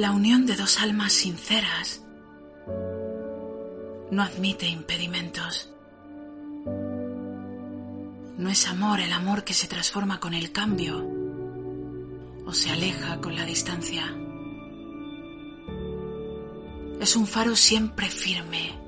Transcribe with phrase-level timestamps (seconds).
[0.00, 2.02] La unión de dos almas sinceras
[4.10, 5.74] no admite impedimentos.
[8.38, 11.06] No es amor el amor que se transforma con el cambio
[12.46, 14.06] o se aleja con la distancia.
[16.98, 18.80] Es un faro siempre firme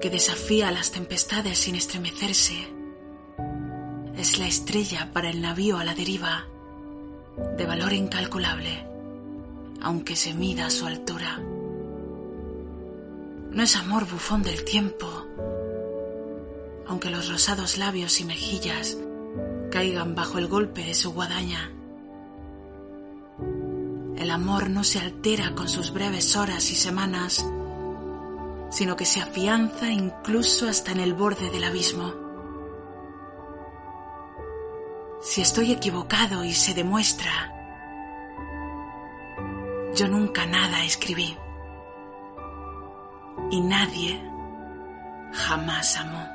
[0.00, 2.56] que desafía las tempestades sin estremecerse.
[4.16, 6.48] Es la estrella para el navío a la deriva,
[7.56, 8.89] de valor incalculable,
[9.82, 11.38] aunque se mida su altura.
[13.50, 15.08] No es amor bufón del tiempo,
[16.86, 18.96] aunque los rosados labios y mejillas
[19.70, 21.70] caigan bajo el golpe de su guadaña.
[24.16, 27.44] El amor no se altera con sus breves horas y semanas,
[28.70, 32.14] sino que se afianza incluso hasta en el borde del abismo.
[35.22, 37.59] Si estoy equivocado y se demuestra,
[40.00, 41.36] yo nunca nada escribí
[43.50, 44.18] y nadie
[45.30, 46.26] jamás amó.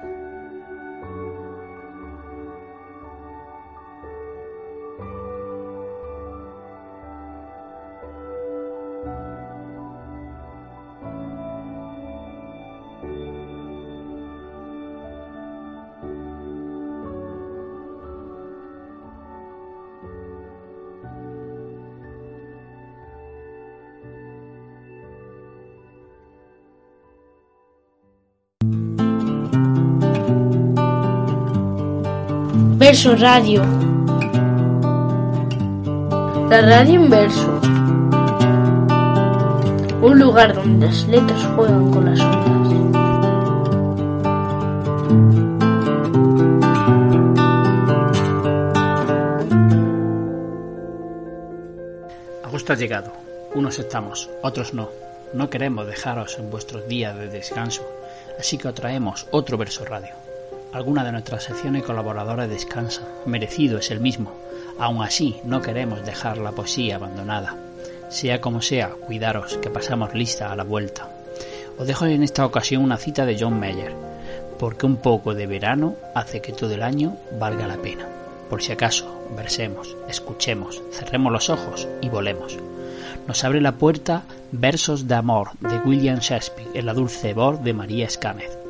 [32.88, 33.64] Verso Radio.
[36.52, 37.60] La radio en verso.
[40.04, 42.74] Un lugar donde las letras juegan con las ondas.
[52.44, 53.12] Agosto ha llegado.
[53.56, 54.92] Unos estamos, otros no.
[55.34, 57.82] No queremos dejaros en vuestros días de descanso,
[58.40, 60.25] así que os traemos otro verso radio
[60.76, 64.34] alguna de nuestras secciones colaboradoras descansa, merecido es el mismo.
[64.78, 67.56] Aún así, no queremos dejar la poesía abandonada.
[68.10, 71.08] Sea como sea, cuidaros, que pasamos lista a la vuelta.
[71.78, 73.94] Os dejo en esta ocasión una cita de John Mayer,
[74.60, 78.06] porque un poco de verano hace que todo el año valga la pena.
[78.50, 82.58] Por si acaso, versemos, escuchemos, cerremos los ojos y volemos.
[83.28, 87.74] Nos abre la puerta Versos de Amor de William Shakespeare en la dulce voz de
[87.74, 88.65] María Escámez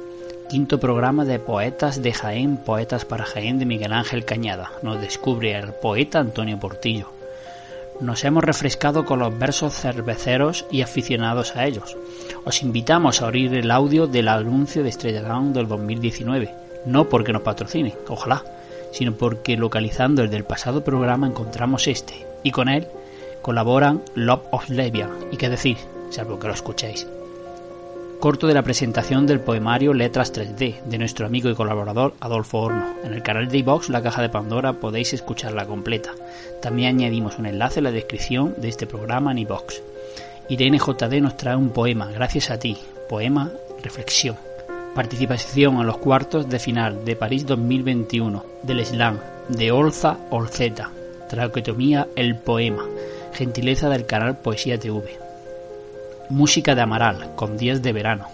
[0.47, 4.71] quinto programa de Poetas de Jaén, Poetas para Jaén de Miguel Ángel Cañada.
[4.83, 7.09] Nos descubre el poeta Antonio Portillo.
[7.99, 11.97] Nos hemos refrescado con los versos cerveceros y aficionados a ellos.
[12.43, 16.53] Os invitamos a oír el audio del anuncio de Estrella Down del 2019,
[16.85, 18.43] no porque nos patrocine, ojalá,
[18.91, 22.87] sino porque localizando el del pasado programa encontramos este, y con él
[23.41, 25.77] colaboran Love of Levia, y qué decir,
[26.09, 27.07] salvo que lo escuchéis
[28.25, 32.95] corto de la presentación del poemario Letras 3D de nuestro amigo y colaborador Adolfo Horno.
[33.03, 36.09] En el canal de iVox La Caja de Pandora podéis escucharla completa.
[36.59, 39.79] También añadimos un enlace en la descripción de este programa en iVox.
[40.49, 43.51] Irene JD nos trae un poema, gracias a ti, poema
[43.83, 44.37] Reflexión.
[44.95, 49.19] Participación en los cuartos de final de París 2021 del Slam
[49.49, 50.89] de Olza Olzeta.
[51.29, 52.85] Traquetomía El Poema.
[53.33, 55.24] Gentileza del canal Poesía TV.
[56.29, 58.25] Música de Amaral, con días de verano.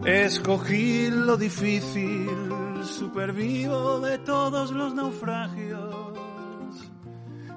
[0.05, 2.29] Escogí lo difícil,
[2.85, 5.95] supervivo de todos los naufragios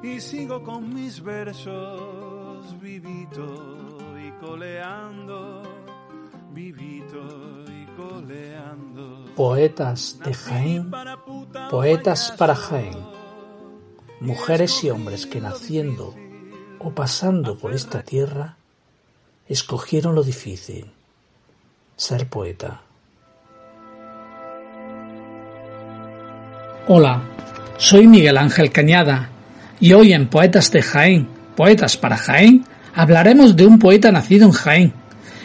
[0.01, 5.61] y sigo con mis versos vivito y coleando,
[6.53, 9.25] vivito y coleando.
[9.35, 10.89] Poetas de Jaén,
[11.69, 12.97] poetas para Jaén,
[14.21, 16.15] mujeres y hombres que naciendo
[16.79, 18.58] o pasando por esta tierra
[19.49, 20.85] escogieron lo difícil,
[21.97, 22.81] ser poeta.
[26.87, 27.23] Hola,
[27.77, 29.29] soy Miguel Ángel Cañada
[29.79, 32.63] y hoy en Poetas de Jaén, Poetas para Jaén,
[32.93, 34.93] hablaremos de un poeta nacido en Jaén,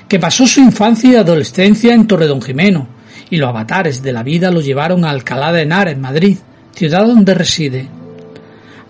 [0.07, 2.89] que pasó su infancia y adolescencia en Torredón Jimeno,
[3.31, 6.37] y los avatares de la vida lo llevaron a Alcalá de Henares, Madrid,
[6.73, 7.89] ciudad donde reside.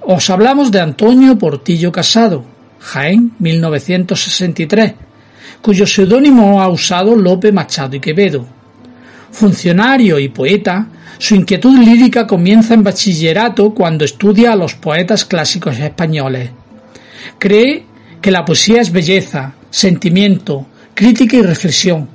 [0.03, 2.45] Os hablamos de Antonio Portillo Casado,
[2.85, 4.95] Jaén, 1963,
[5.65, 8.45] cuyo seudónimo ha usado Lope Machado y Quevedo.
[9.31, 15.79] Funcionario y poeta, su inquietud lírica comienza en bachillerato cuando estudia a los poetas clásicos
[15.79, 16.51] españoles.
[17.39, 17.83] Cree
[18.21, 22.11] que la poesía es belleza, sentimiento, crítica y reflexión.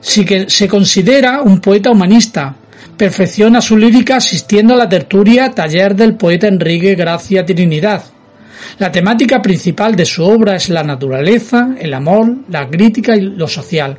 [0.00, 2.54] Si que se considera un poeta humanista,
[2.96, 8.04] perfecciona su lírica asistiendo a la tertulia Taller del poeta Enrique Gracia Trinidad.
[8.78, 13.48] La temática principal de su obra es la naturaleza, el amor, la crítica y lo
[13.48, 13.98] social.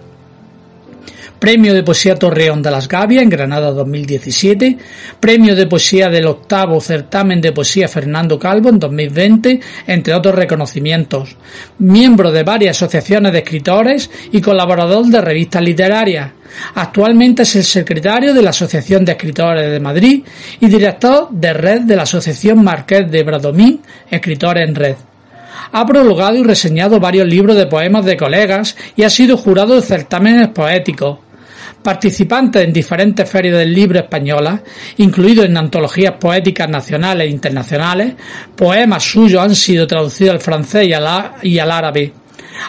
[1.44, 4.78] Premio de Poesía Torreón de las Gavias en Granada 2017,
[5.20, 11.36] Premio de Poesía del octavo Certamen de Poesía Fernando Calvo en 2020, entre otros reconocimientos.
[11.80, 16.32] Miembro de varias asociaciones de escritores y colaborador de revistas literarias.
[16.76, 20.24] Actualmente es el secretario de la Asociación de Escritores de Madrid
[20.62, 24.96] y director de red de la Asociación Marqués de Bradomín, Escritores en Red.
[25.74, 29.82] Ha prologado y reseñado varios libros de poemas de colegas y ha sido jurado de
[29.82, 31.18] certámenes poéticos
[31.84, 34.62] participante en diferentes ferias del libro españolas,
[34.98, 38.14] incluido en antologías poéticas nacionales e internacionales,
[38.56, 42.14] poemas suyos han sido traducidos al francés y al, árabe.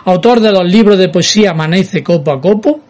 [0.04, 2.80] Autor de los libros de poesía Amanece copo a copo,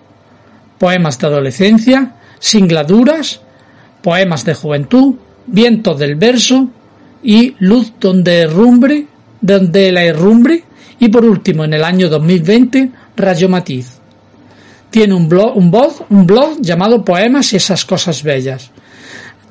[0.78, 3.40] poemas de adolescencia, singladuras,
[4.02, 5.14] poemas de juventud,
[5.46, 6.68] vientos del verso
[7.22, 9.06] y luz donde herrumbre,
[9.40, 10.64] donde la herrumbre
[10.98, 13.93] y por último en el año 2020 Rayo Matiz.
[14.94, 18.70] Tiene un blog, un blog, un blog llamado Poemas y esas cosas bellas.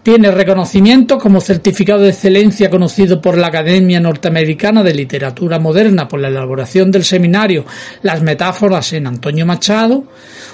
[0.01, 6.21] Tiene reconocimiento como certificado de excelencia conocido por la Academia Norteamericana de Literatura Moderna por
[6.21, 7.65] la elaboración del seminario
[8.03, 10.05] Las Metáforas en Antonio Machado,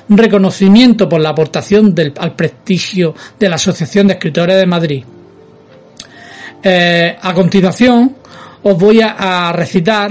[0.10, 5.04] un reconocimiento por la aportación al prestigio de la Asociación de Escritores de Madrid.
[6.64, 8.16] Eh, a continuación,
[8.64, 10.10] os voy a recitar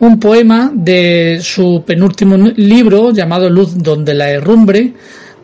[0.00, 4.92] un poema de su penúltimo libro llamado Luz donde la herrumbre,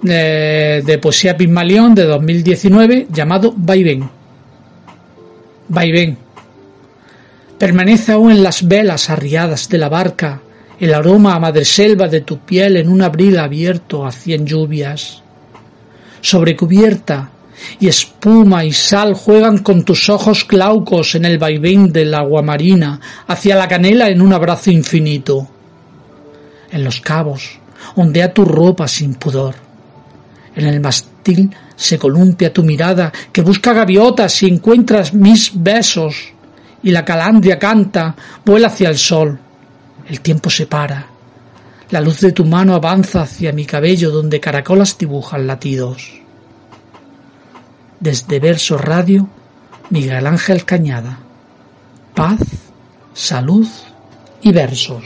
[0.03, 4.09] de, poesía Pigmalión de 2019, llamado Vaivén.
[5.69, 6.19] Vaivén.
[7.59, 10.41] Permanece aún en las velas arriadas de la barca
[10.79, 15.23] el aroma a madreselva de tu piel en un abril abierto a cien lluvias.
[16.21, 17.31] Sobre cubierta
[17.81, 23.01] y espuma y sal juegan con tus ojos glaucos en el vaivén del agua marina,
[23.27, 25.49] hacia la canela en un abrazo infinito.
[26.71, 27.59] En los cabos
[27.97, 29.55] ondea tu ropa sin pudor.
[30.56, 36.33] En el mastil se columpia tu mirada que busca gaviotas y encuentras mis besos.
[36.83, 38.15] Y la calandria canta,
[38.45, 39.39] vuela hacia el sol.
[40.09, 41.06] El tiempo se para.
[41.91, 46.24] La luz de tu mano avanza hacia mi cabello donde caracolas dibujan latidos.
[48.00, 49.29] Desde Verso Radio,
[49.91, 51.19] Miguel Ángel Cañada.
[52.15, 52.41] Paz,
[53.13, 53.67] salud
[54.43, 55.05] y versos.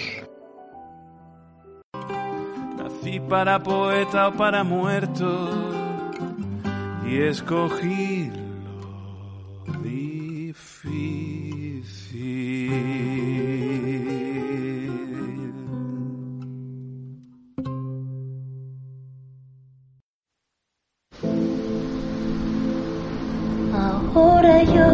[2.77, 5.51] Nací para poeta o para muerto
[7.07, 8.31] y escogí
[24.15, 24.91] Ahora yo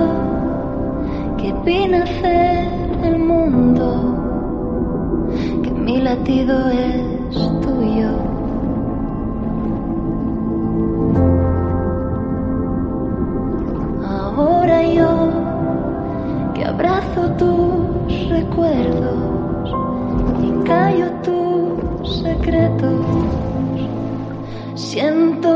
[1.39, 2.69] que vi nacer
[3.03, 3.87] el mundo,
[5.63, 8.11] que mi latido es tuyo.
[14.07, 15.31] Ahora yo
[16.55, 19.75] que abrazo tus recuerdos
[20.43, 23.05] y callo tus secretos,
[24.75, 25.54] siento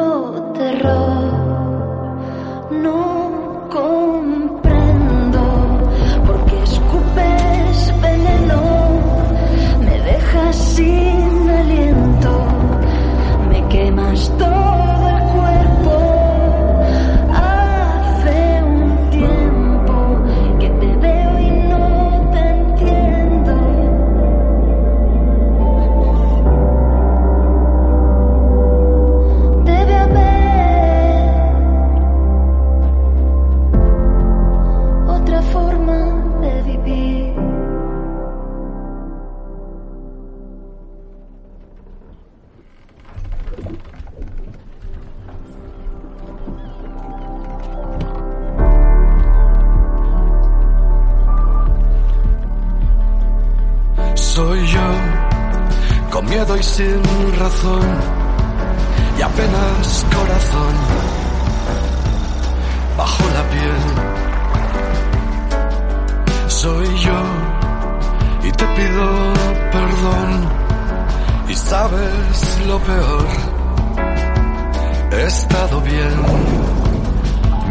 [75.29, 76.17] estado bien.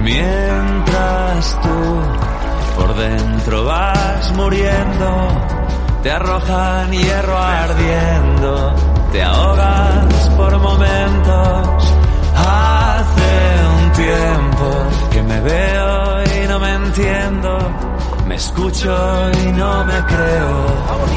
[0.04, 5.28] Mientras tú por dentro vas muriendo,
[6.04, 8.76] te arrojan hierro ardiendo,
[9.12, 11.94] te ahogas por momentos.
[12.36, 13.32] Hace
[13.76, 14.68] un tiempo
[15.12, 17.58] que me veo y no me entiendo,
[18.28, 18.96] me escucho
[19.44, 21.08] y no me creo.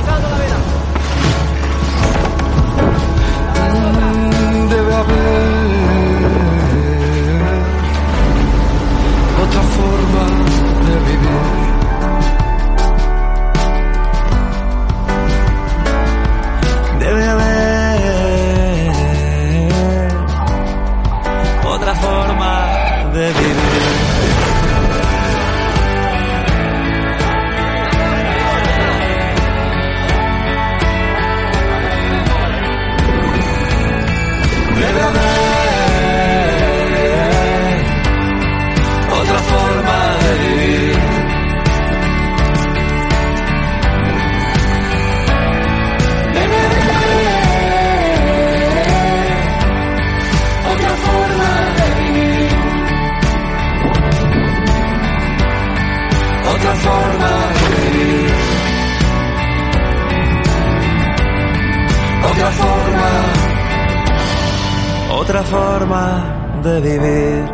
[65.31, 67.45] Otra forma de vivir.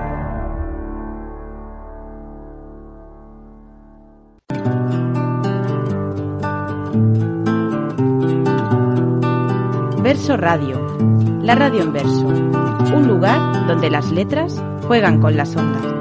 [10.03, 10.97] Verso Radio,
[11.43, 15.96] la radio en verso, un lugar donde las letras juegan con las ondas.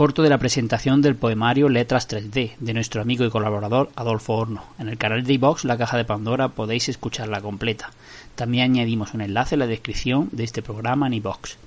[0.00, 4.64] Corto de la presentación del poemario Letras 3D de nuestro amigo y colaborador Adolfo Horno.
[4.78, 7.90] En el canal de iVox La Caja de Pandora podéis escucharla completa.
[8.34, 11.58] También añadimos un enlace en la descripción de este programa en iVox.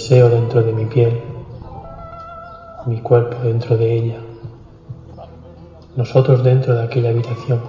[0.00, 1.20] Deseo dentro de mi piel.
[2.86, 4.18] Mi cuerpo dentro de ella.
[5.94, 7.60] Nosotros dentro de aquella habitación.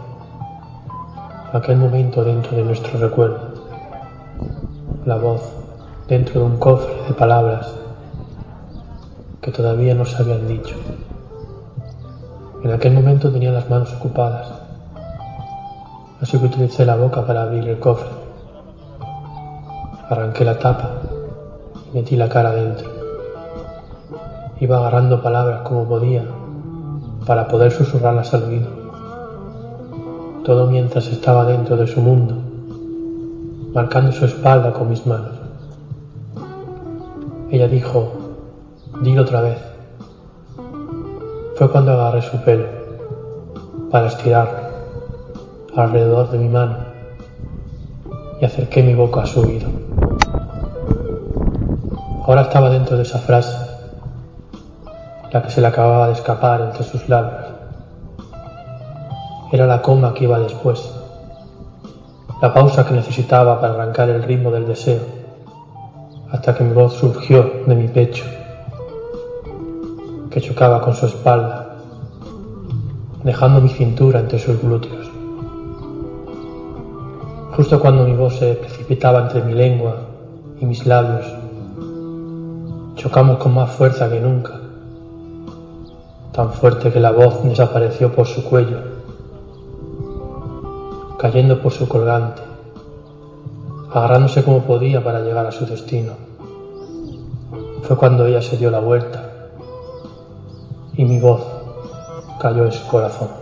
[1.51, 3.51] Aquel momento dentro de nuestro recuerdo.
[5.05, 5.41] La voz
[6.07, 7.69] dentro de un cofre de palabras
[9.41, 10.77] que todavía no se habían dicho.
[12.63, 14.47] En aquel momento tenía las manos ocupadas,
[16.21, 18.07] así que utilicé la boca para abrir el cofre.
[20.09, 20.91] Arranqué la tapa
[21.93, 22.89] metí la cara dentro.
[24.59, 26.23] Iba agarrando palabras como podía
[27.25, 28.67] para poder susurrarlas al oído.
[30.45, 32.35] Todo mientras estaba dentro de su mundo,
[33.73, 35.33] marcando su espalda con mis manos.
[37.49, 38.07] Ella dijo,
[39.01, 39.57] dilo otra vez.
[41.55, 42.65] Fue cuando agarré su pelo
[43.91, 44.71] para estirarlo
[45.75, 46.77] alrededor de mi mano
[48.39, 49.67] y acerqué mi boca a su oído.
[52.31, 53.57] Ahora estaba dentro de esa frase,
[55.33, 57.43] la que se le acababa de escapar entre sus labios.
[59.51, 60.93] Era la coma que iba después,
[62.41, 65.01] la pausa que necesitaba para arrancar el ritmo del deseo,
[66.31, 68.23] hasta que mi voz surgió de mi pecho,
[70.29, 71.79] que chocaba con su espalda,
[73.25, 75.11] dejando mi cintura entre sus glúteos.
[77.57, 79.97] Justo cuando mi voz se precipitaba entre mi lengua
[80.61, 81.40] y mis labios,
[82.95, 84.59] chocamos con más fuerza que nunca,
[86.31, 88.77] tan fuerte que la voz desapareció por su cuello,
[91.17, 92.41] cayendo por su colgante,
[93.93, 96.13] agarrándose como podía para llegar a su destino.
[97.83, 99.49] Fue cuando ella se dio la vuelta
[100.95, 101.41] y mi voz
[102.39, 103.40] cayó en su corazón.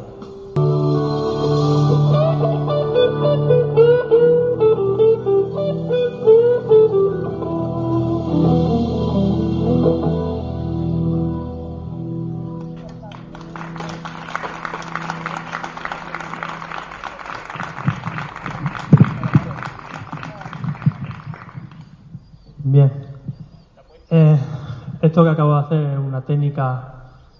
[25.19, 26.93] Esto que acabo de hacer es una técnica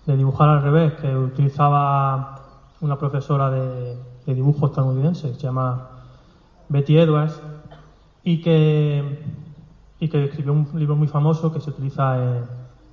[0.06, 2.36] de dibujar al revés que utilizaba
[2.82, 3.96] una profesora de,
[4.26, 5.88] de dibujo estadounidense, se llama
[6.68, 7.42] Betty Edwards,
[8.22, 9.24] y que,
[9.98, 12.44] y que escribió un libro muy famoso que se utiliza en,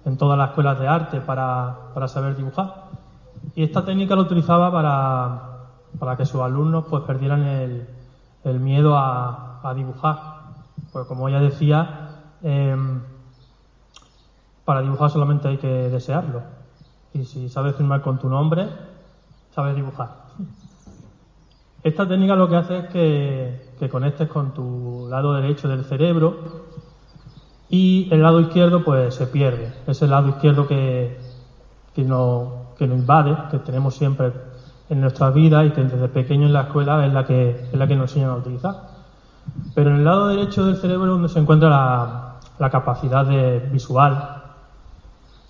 [0.05, 2.85] en todas las escuelas de arte para, para saber dibujar.
[3.57, 5.43] Y esta técnica la utilizaba para,
[5.99, 7.89] para que sus alumnos pues perdieran el,
[8.45, 10.17] el miedo a, a dibujar.
[10.93, 13.01] Pues como ella decía, em,
[14.67, 16.43] para dibujar solamente hay que desearlo.
[17.15, 18.69] Y si sabes firmar con tu nombre,
[19.55, 20.27] sabes dibujar.
[21.83, 26.37] Esta técnica lo que hace es que, conectes con tu lado derecho del cerebro
[27.69, 29.73] y el lado izquierdo pues se pierde.
[29.87, 31.17] Es el lado izquierdo que,
[31.95, 34.33] que, no, que nos invade, que tenemos siempre
[34.91, 37.87] en nuestra vida y que desde pequeño en la escuela es la que, es la
[37.87, 38.75] que nos enseñan a utilizar.
[39.77, 43.61] Pero en el lado derecho del cerebro es donde se encuentra la, la capacidad de
[43.71, 44.43] visual,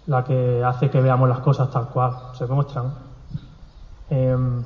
[0.07, 2.95] la que hace que veamos las cosas tal cual se muestran.
[4.09, 4.63] Em,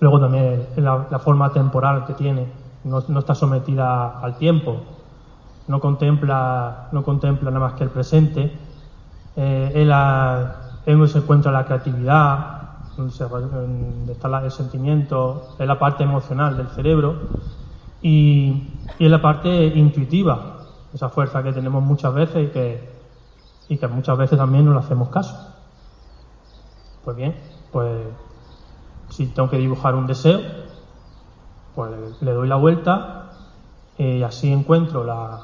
[0.00, 2.46] luego también la, la, forma temporal que tiene,
[2.84, 4.80] no, no, está sometida al tiempo,
[5.66, 8.56] no contempla, no contempla nada más que el presente.
[9.36, 10.56] Eh, la,
[10.86, 12.60] donde se encuentra la creatividad,
[13.10, 13.24] se,
[14.12, 17.16] está el sentimiento, es la parte emocional del cerebro
[18.00, 20.58] y, y es la parte intuitiva,
[20.92, 22.93] esa fuerza que tenemos muchas veces y que
[23.68, 25.54] y que muchas veces también no le hacemos caso.
[27.04, 27.34] Pues bien,
[27.72, 28.06] pues
[29.10, 30.40] si tengo que dibujar un deseo,
[31.74, 33.30] pues le doy la vuelta
[33.98, 35.40] y así encuentro la,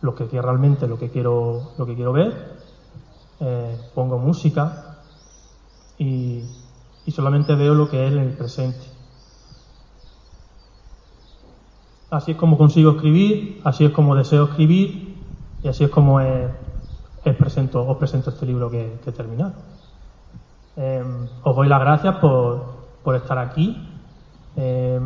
[0.00, 2.56] lo que realmente lo que quiero lo que quiero ver,
[3.40, 4.98] eh, pongo música
[5.98, 6.42] y,
[7.04, 8.86] y solamente veo lo que es en el presente.
[12.10, 15.16] Así es como consigo escribir, así es como deseo escribir
[15.62, 16.50] y así es como es
[17.30, 19.54] os presento, os presento este libro que, que he terminado.
[20.76, 21.02] Eh,
[21.42, 23.88] os doy las gracias por, estar aquí.
[24.56, 25.00] Eh,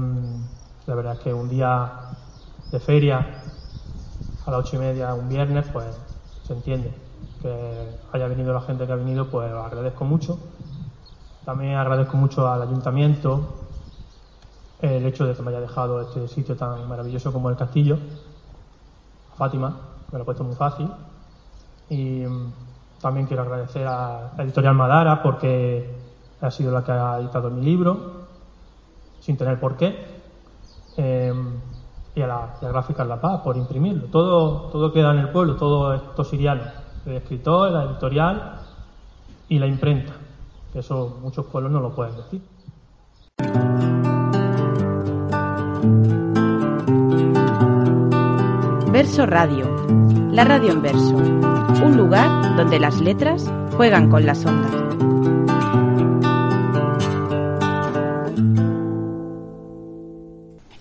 [0.87, 1.93] la verdad es que un día
[2.73, 3.43] de feria
[4.47, 5.87] a las ocho y media, un viernes, pues
[6.43, 6.93] se entiende
[7.43, 10.39] que haya venido la gente que ha venido, pues os agradezco mucho.
[11.45, 13.57] También agradezco mucho al ayuntamiento
[14.81, 17.99] el hecho de que me haya dejado este sitio tan maravilloso como el castillo.
[19.33, 19.77] A Fátima,
[20.11, 20.91] me lo he puesto muy fácil.
[21.91, 22.25] Y
[23.01, 25.95] también quiero agradecer a la editorial Madara porque
[26.41, 28.27] ha sido la que ha editado mi libro,
[29.21, 30.21] sin tener por qué.
[30.97, 31.35] Eh,
[32.15, 34.07] y a la, y a Gráficas La Paz por imprimirlo.
[34.07, 36.63] Todo, todo queda en el pueblo, todo es tosiriano.
[37.07, 38.61] El escritor, la editorial
[39.49, 40.13] y la imprenta.
[40.75, 42.43] Eso muchos pueblos no lo pueden decir.
[49.03, 49.65] Verso Radio,
[50.31, 54.71] la radio en verso, un lugar donde las letras juegan con las ondas.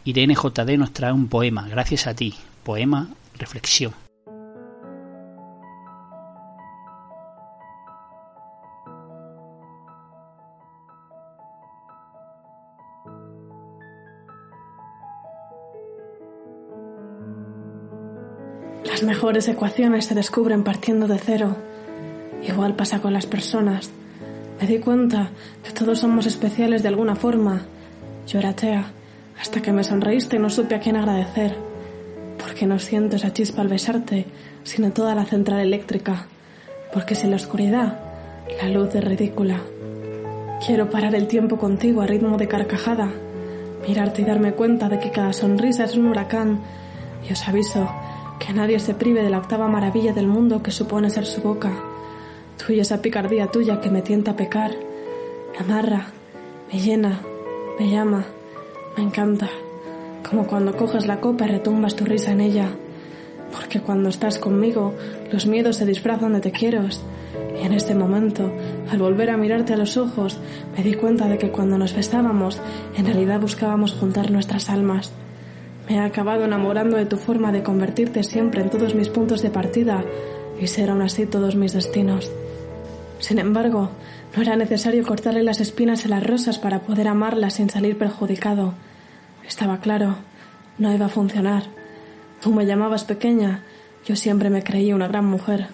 [0.04, 4.09] Irene JD nos trae un poema, gracias a ti, poema Reflexión.
[19.00, 21.56] Las mejores ecuaciones se descubren partiendo de cero.
[22.46, 23.92] Igual pasa con las personas.
[24.60, 25.30] Me di cuenta
[25.64, 27.62] que todos somos especiales de alguna forma.
[28.28, 28.92] Lloratea,
[29.40, 31.56] hasta que me sonreíste y no supe a quién agradecer.
[32.40, 34.26] Porque no siento esa chispa al besarte,
[34.66, 36.26] sino toda la central eléctrica.
[36.92, 38.00] Porque si en la oscuridad,
[38.62, 39.62] la luz es ridícula.
[40.68, 43.10] Quiero parar el tiempo contigo a ritmo de carcajada,
[43.88, 46.60] mirarte y darme cuenta de que cada sonrisa es un huracán.
[47.26, 47.90] Y os aviso
[48.40, 51.72] que nadie se prive de la octava maravilla del mundo que supone ser su boca.
[52.58, 54.72] Tú y esa picardía tuya que me tienta a pecar.
[55.52, 56.08] Me amarra,
[56.72, 57.22] me llena,
[57.80, 58.26] me llama,
[58.98, 59.50] me encanta.
[60.28, 62.70] Como cuando coges la copa y retumbas tu risa en ella.
[63.52, 64.94] Porque cuando estás conmigo,
[65.32, 66.84] los miedos se disfrazan de te quiero.
[67.60, 68.52] Y en este momento,
[68.90, 70.40] al volver a mirarte a los ojos,
[70.78, 72.62] me di cuenta de que cuando nos besábamos,
[72.96, 75.12] en realidad buscábamos juntar nuestras almas.
[75.90, 79.50] Me he acabado enamorando de tu forma de convertirte siempre en todos mis puntos de
[79.50, 80.06] partida
[80.62, 82.32] y ser aún así todos mis destinos.
[83.18, 83.90] Sin embargo,
[84.36, 88.76] no era necesario cortarle las espinas a las rosas para poder amarlas sin salir perjudicado.
[89.48, 90.18] Estaba claro,
[90.78, 91.64] no iba a funcionar.
[92.40, 93.64] Tú me llamabas pequeña,
[94.06, 95.70] yo siempre me creí una gran mujer.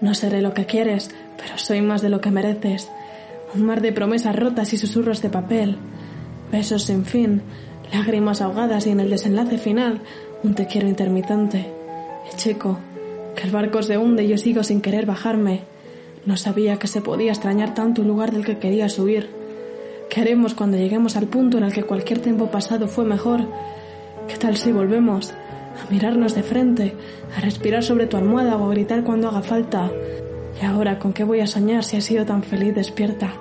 [0.00, 2.90] No seré lo que quieres, pero soy más de lo que mereces.
[3.54, 5.76] Un mar de promesas rotas y susurros de papel.
[6.50, 7.42] Besos sin fin,
[7.92, 10.00] lágrimas ahogadas y en el desenlace final
[10.42, 11.66] un te quiero intermitente.
[12.30, 12.78] Y chico,
[13.34, 15.62] que el barco se hunde y yo sigo sin querer bajarme.
[16.26, 19.30] No sabía que se podía extrañar tanto un lugar del que quería subir.
[20.10, 23.40] ¿Qué haremos cuando lleguemos al punto en el que cualquier tiempo pasado fue mejor?
[24.26, 26.94] ¿Qué tal si volvemos a mirarnos de frente,
[27.36, 29.90] a respirar sobre tu almohada o a gritar cuando haga falta?
[30.60, 33.34] ¿Y ahora con qué voy a soñar si he sido tan feliz despierta?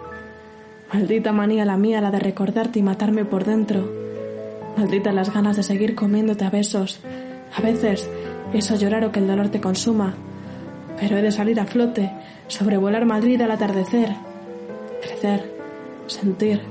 [0.94, 4.07] Maldita manía la mía la de recordarte y matarme por dentro.
[4.78, 7.00] Maldita las ganas de seguir comiéndote a besos.
[7.56, 8.08] A veces
[8.54, 10.14] eso llorar o que el dolor te consuma.
[11.00, 12.12] Pero he de salir a flote,
[12.48, 14.16] sobrevolar Madrid al atardecer,
[15.02, 15.52] crecer,
[16.06, 16.62] sentir,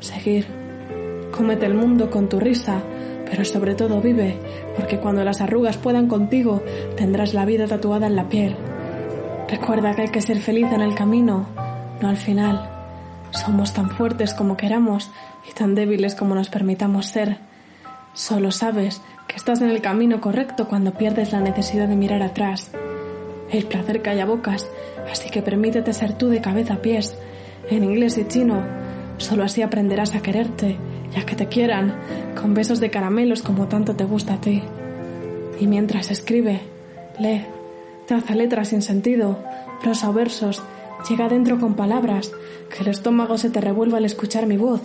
[0.00, 0.46] seguir.
[1.36, 2.80] Cómete el mundo con tu risa,
[3.30, 4.38] pero sobre todo vive,
[4.76, 6.62] porque cuando las arrugas puedan contigo,
[6.96, 8.56] tendrás la vida tatuada en la piel.
[9.48, 11.46] Recuerda que hay que ser feliz en el camino,
[12.00, 12.73] no al final.
[13.34, 15.10] Somos tan fuertes como queramos
[15.48, 17.38] y tan débiles como nos permitamos ser.
[18.12, 22.70] Solo sabes que estás en el camino correcto cuando pierdes la necesidad de mirar atrás.
[23.50, 24.68] El placer calla bocas,
[25.10, 27.16] así que permítete ser tú de cabeza a pies,
[27.70, 28.62] en inglés y chino.
[29.18, 30.76] Solo así aprenderás a quererte
[31.14, 31.92] y a que te quieran,
[32.40, 34.62] con besos de caramelos como tanto te gusta a ti.
[35.58, 36.60] Y mientras escribe,
[37.18, 37.44] lee,
[38.06, 39.38] traza letras sin sentido,
[39.82, 40.62] prosa o versos,
[41.08, 42.32] llega adentro con palabras,
[42.70, 44.80] que el estómago se te revuelva al escuchar mi voz,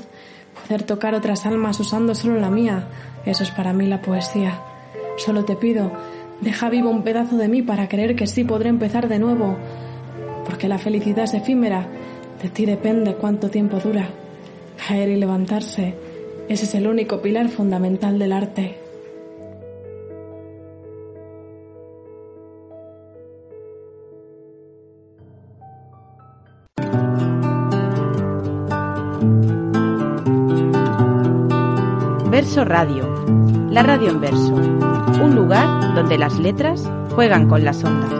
[0.61, 2.87] poder tocar otras almas usando solo la mía,
[3.25, 4.59] eso es para mí la poesía.
[5.17, 5.91] Solo te pido,
[6.41, 9.57] deja vivo un pedazo de mí para creer que sí podré empezar de nuevo,
[10.45, 11.87] porque la felicidad es efímera,
[12.41, 14.07] de ti depende cuánto tiempo dura.
[14.87, 15.95] Caer y levantarse,
[16.47, 18.88] ese es el único pilar fundamental del arte.
[32.65, 33.07] Radio,
[33.69, 38.11] la radio en verso, un lugar donde las letras juegan con las ondas.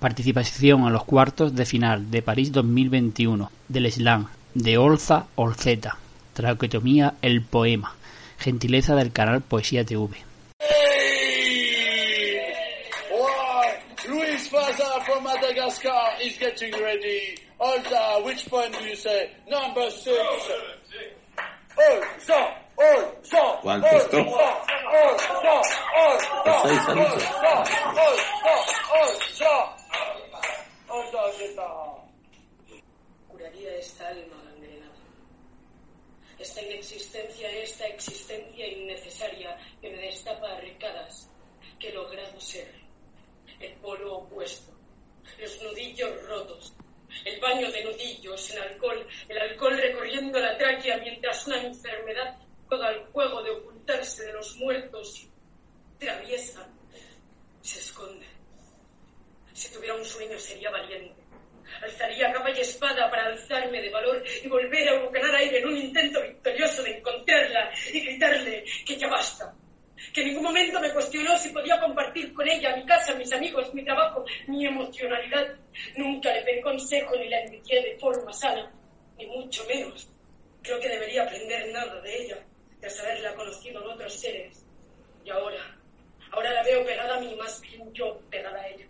[0.00, 5.98] Participación en los cuartos de final de París 2021 del Slam de Olza Olzeta.
[6.32, 7.94] Traquetomía El Poema.
[8.38, 10.33] Gentileza del canal Poesía TV.
[14.34, 17.38] Luis Faza from Madagascar is getting ready.
[17.60, 19.30] Alta, which point do you say?
[19.48, 20.18] Number six.
[21.78, 24.18] Alta, Alta, ¿Cuánto esto?
[26.26, 27.22] Alta, Seis años.
[33.28, 34.98] Curaría esta alma gangrenada.
[36.40, 41.30] Esta inexistencia, esta existencia innecesaria que me destapa arcadas
[41.78, 42.83] que he logrado ser.
[43.64, 44.72] El polo opuesto.
[45.38, 46.74] Los nudillos rotos.
[47.24, 49.06] El baño de nudillos en alcohol.
[49.28, 52.36] El alcohol recorriendo la tráquea mientras una enfermedad
[52.68, 55.30] juega el juego de ocultarse de los muertos y
[55.98, 56.68] traviesa.
[57.62, 58.26] Se esconde.
[59.54, 61.22] Si tuviera un sueño sería valiente.
[61.82, 65.76] Alzaría capa y espada para alzarme de valor y volver a bocanar aire en un
[65.76, 69.54] intento victorioso de encontrarla y gritarle que ya basta.
[70.12, 73.72] Que en ningún momento me cuestionó si podía compartir con ella mi casa, mis amigos,
[73.74, 75.56] mi trabajo, mi emocionalidad.
[75.96, 78.72] Nunca le pedí consejo ni la envidié de forma sana,
[79.16, 80.08] ni mucho menos.
[80.62, 82.38] Creo que debería aprender nada de ella,
[82.80, 84.64] tras haberla conocido en otros seres.
[85.24, 85.78] Y ahora,
[86.32, 88.86] ahora la veo pegada a mí, más bien yo pegada a ella.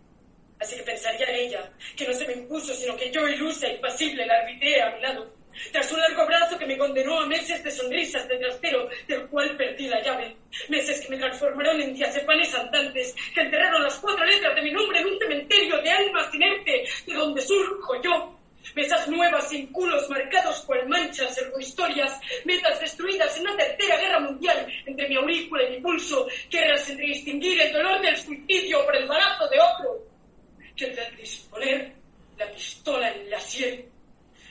[0.61, 3.79] Así que pensaría en ella, que no se me impuso, sino que yo, ilusa y
[3.81, 5.34] pasible, la arbitré a mi lado.
[5.73, 9.57] Tras un largo brazo que me condenó a meses de sonrisas de trastero, del cual
[9.57, 10.37] perdí la llave.
[10.69, 14.99] Meses que me transformaron en diazepanes andantes, que enterraron las cuatro letras de mi nombre
[14.99, 18.39] en un cementerio de almas inerte, de donde surjo yo.
[18.75, 24.67] Mesas nuevas sin culos marcados cual manchas historias, metas destruidas en una tercera guerra mundial
[24.87, 29.07] entre mi aurícula y mi pulso, guerras entre distinguir el dolor del suicidio por el
[29.07, 30.15] barato de otro
[30.75, 31.93] que el de disponer
[32.39, 33.94] la pistola en la sien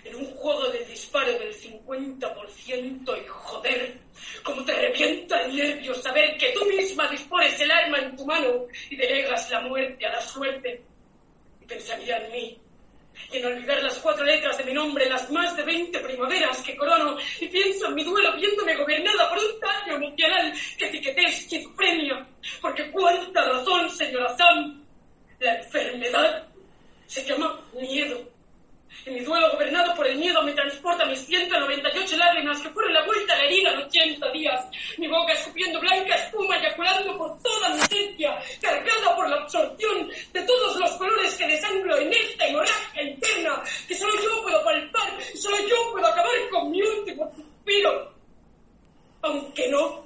[0.03, 3.97] en un juego de disparo del 50% y joder,
[4.43, 8.65] como te revienta el nervio saber que tú misma dispones el arma en tu mano
[8.89, 10.81] y delegas la muerte a la suerte.
[11.61, 12.59] Y pensaría en mí,
[13.31, 16.75] y en olvidar las cuatro letras de mi nombre, las más de 20 primaveras que
[16.75, 22.27] corono, y pienso en mi duelo viéndome gobernada por un daño emocional que etiqueté esquizofrenia,
[22.61, 24.83] porque cuánta razón, señora Sam,
[25.39, 26.47] la enfermedad
[27.07, 28.32] se llama miedo.
[29.05, 33.05] Y mi duelo gobernado por el miedo me transporta mis 198 lágrimas que fueron la
[33.05, 34.65] vuelta a la herida en 80 días.
[34.97, 40.41] Mi boca escupiendo blanca espuma, eyaculando por toda mi esencia, cargada por la absorción de
[40.43, 45.37] todos los colores que desanglo en esta hemorragia interna, que solo yo puedo palpar, y
[45.37, 48.13] solo yo puedo acabar con mi último suspiro.
[49.21, 50.02] Aunque no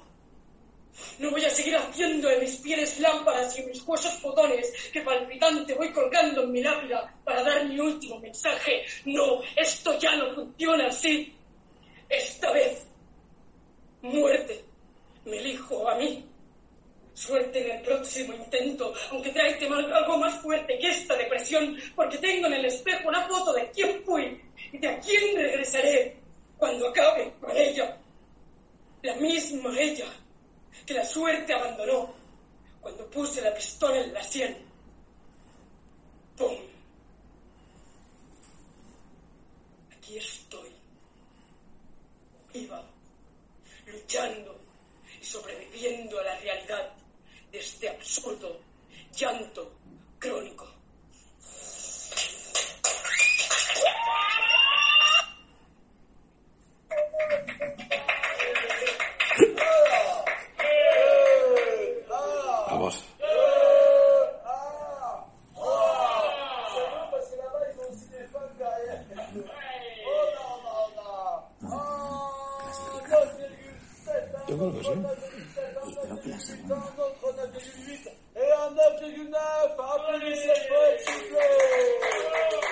[1.18, 5.00] no voy a seguir haciendo de mis pieles lámparas y de mis huesos fotones que
[5.00, 8.84] palpitante voy colgando en mi lápida para dar mi último mensaje.
[9.04, 11.34] No, esto ya no funciona así.
[12.08, 12.86] Esta vez,
[14.02, 14.64] muerte,
[15.24, 16.24] me elijo a mí.
[17.14, 22.46] Suerte en el próximo intento, aunque trae algo más fuerte que esta depresión, porque tengo
[22.46, 24.40] en el espejo una foto de quién fui
[24.72, 26.16] y de a quién regresaré
[26.56, 27.98] cuando acabe con ella.
[29.02, 30.06] La misma ella
[30.86, 32.14] que la suerte abandonó
[32.80, 34.56] cuando puse la pistola en la sien.
[36.36, 36.56] ¡Pum!
[39.96, 40.70] Aquí estoy,
[42.52, 42.82] viva,
[43.86, 44.58] luchando
[45.20, 46.92] y sobreviviendo a la realidad
[47.50, 48.60] de este absurdo
[49.12, 49.72] llanto
[50.18, 50.77] crónico.
[74.58, 74.90] Yo creo que sí.
[75.86, 76.76] Y creo que la segunda.
[78.34, 79.34] Et en 9,9,
[79.78, 82.67] applaudissez-moi, s'il vous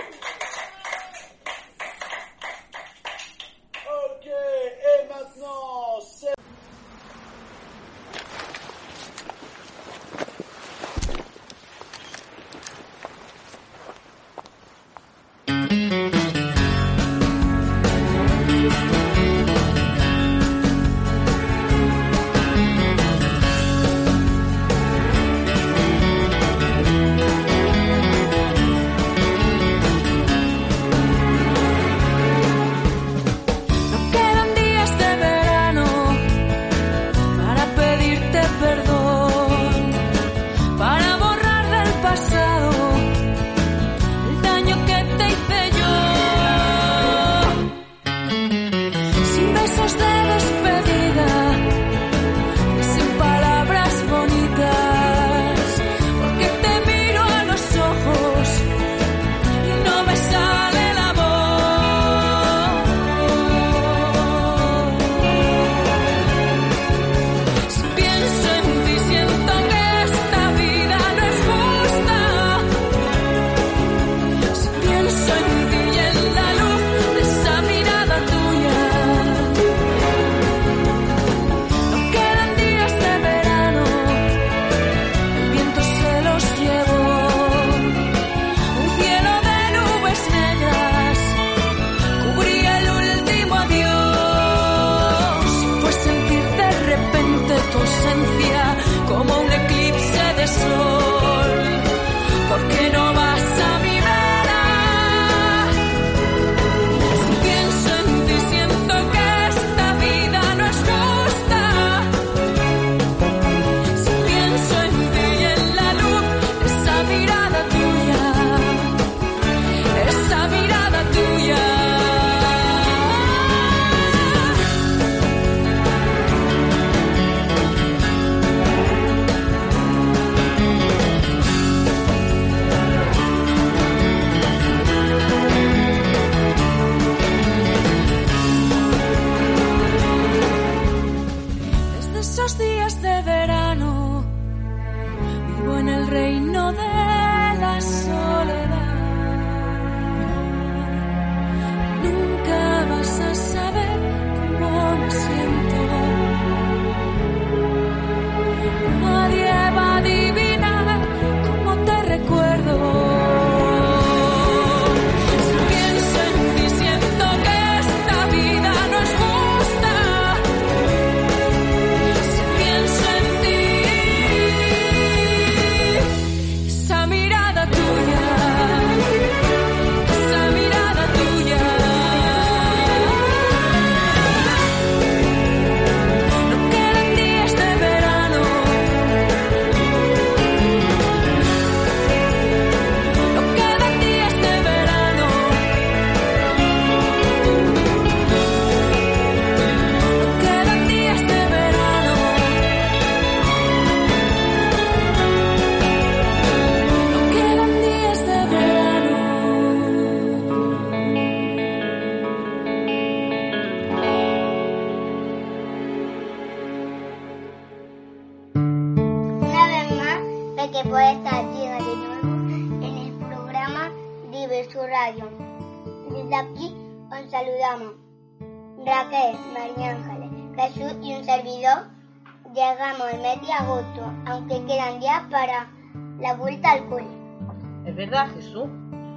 [238.07, 238.69] verdad, Jesús.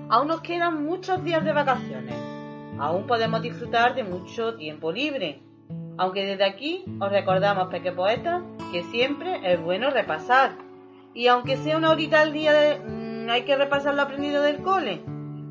[0.09, 2.15] Aún nos quedan muchos días de vacaciones.
[2.79, 5.41] Aún podemos disfrutar de mucho tiempo libre.
[5.97, 10.53] Aunque desde aquí os recordamos, Peque Poetas, que siempre es bueno repasar.
[11.13, 15.01] Y aunque sea una horita al día, mm, hay que repasar lo aprendido del cole,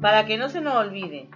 [0.01, 1.29] para que no se nos olvide.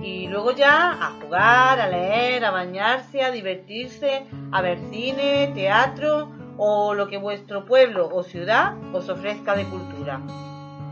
[0.00, 6.30] Y luego ya a jugar, a leer, a bañarse, a divertirse, a ver cine, teatro
[6.56, 10.20] o lo que vuestro pueblo o ciudad os ofrezca de cultura.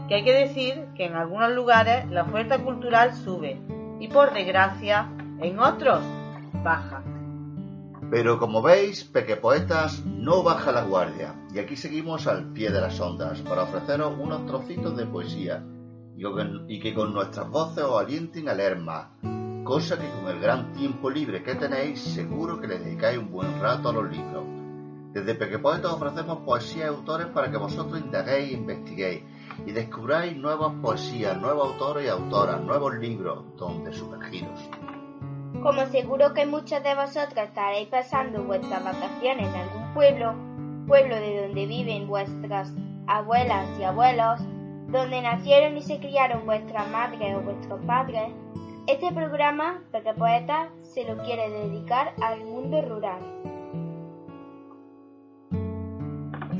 [0.08, 3.60] Que hay que decir que en algunos lugares la oferta cultural sube
[4.00, 5.08] y por desgracia
[5.40, 6.00] en otros
[6.62, 7.02] baja.
[8.10, 13.00] Pero como veis, Pequepoetas no baja la guardia y aquí seguimos al pie de las
[13.00, 15.64] ondas para ofreceros unos trocitos de poesía
[16.68, 19.06] y que con nuestras voces os alienten a leer más,
[19.64, 23.60] cosa que con el gran tiempo libre que tenéis seguro que le dedicáis un buen
[23.60, 24.44] rato a los libros.
[25.12, 29.22] Desde Pequepoetas ofrecemos poesía y autores para que vosotros indaguéis e investiguéis
[29.66, 34.70] y descubráis nuevas poesías, nuevos autores y autoras, nuevos libros donde sumergiros.
[35.62, 40.34] Como seguro que muchos de vosotros estaréis pasando vuestras vacaciones en algún pueblo,
[40.86, 42.72] pueblo de donde viven vuestras
[43.06, 44.40] abuelas y abuelos,
[44.88, 48.32] donde nacieron y se criaron vuestras madres o vuestros padres,
[48.88, 53.20] este programa, Peque Poeta, se lo quiere dedicar al mundo rural.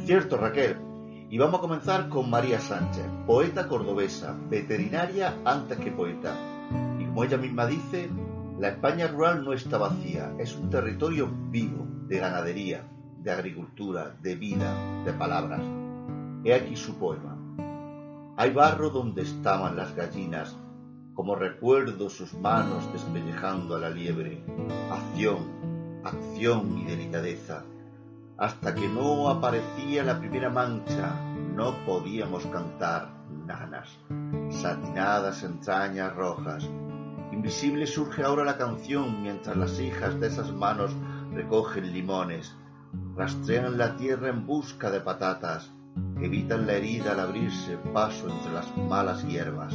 [0.04, 0.91] Cierto, Raquel.
[1.32, 6.36] Y vamos a comenzar con María Sánchez, poeta cordobesa, veterinaria antes que poeta.
[7.00, 8.10] Y como ella misma dice,
[8.58, 12.84] la España rural no está vacía, es un territorio vivo de ganadería,
[13.16, 14.74] de agricultura, de vida,
[15.06, 15.62] de palabras.
[16.44, 17.38] He aquí su poema.
[18.36, 20.54] Hay barro donde estaban las gallinas,
[21.14, 24.44] como recuerdo sus manos despellejando a la liebre.
[24.90, 27.64] Acción, acción y delicadeza.
[28.38, 31.14] Hasta que no aparecía la primera mancha,
[31.54, 33.10] no podíamos cantar
[33.46, 33.98] nanas.
[34.50, 36.68] Satinadas entrañas rojas.
[37.32, 40.94] Invisible surge ahora la canción mientras las hijas de esas manos
[41.32, 42.54] recogen limones,
[43.16, 45.72] rastrean la tierra en busca de patatas,
[46.20, 49.74] evitan la herida al abrirse paso entre las malas hierbas.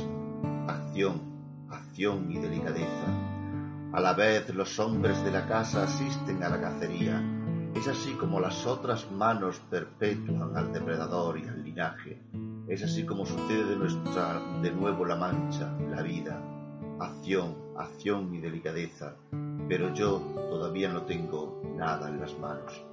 [0.67, 1.21] Acción,
[1.69, 3.07] acción y delicadeza.
[3.93, 7.36] A la vez los hombres de la casa asisten a la cacería.
[7.77, 12.19] Es así como las otras manos perpetúan al depredador y al linaje.
[12.67, 16.41] Es así como sucede de nuestra de nuevo la mancha, la vida.
[16.99, 19.13] Acción, acción y delicadeza.
[19.69, 22.83] Pero yo todavía no tengo nada en las manos.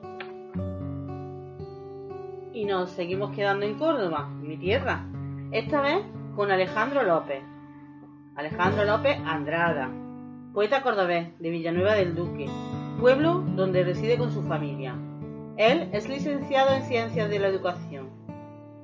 [2.53, 5.07] Y nos seguimos quedando en Córdoba, mi tierra.
[5.51, 6.05] Esta vez
[6.37, 7.42] con Alejandro López.
[8.37, 9.88] Alejandro López Andrada,
[10.53, 12.51] poeta cordobés de Villanueva del Duque,
[13.05, 14.97] pueblo donde reside con su familia.
[15.59, 18.09] Él es licenciado en Ciencias de la Educación.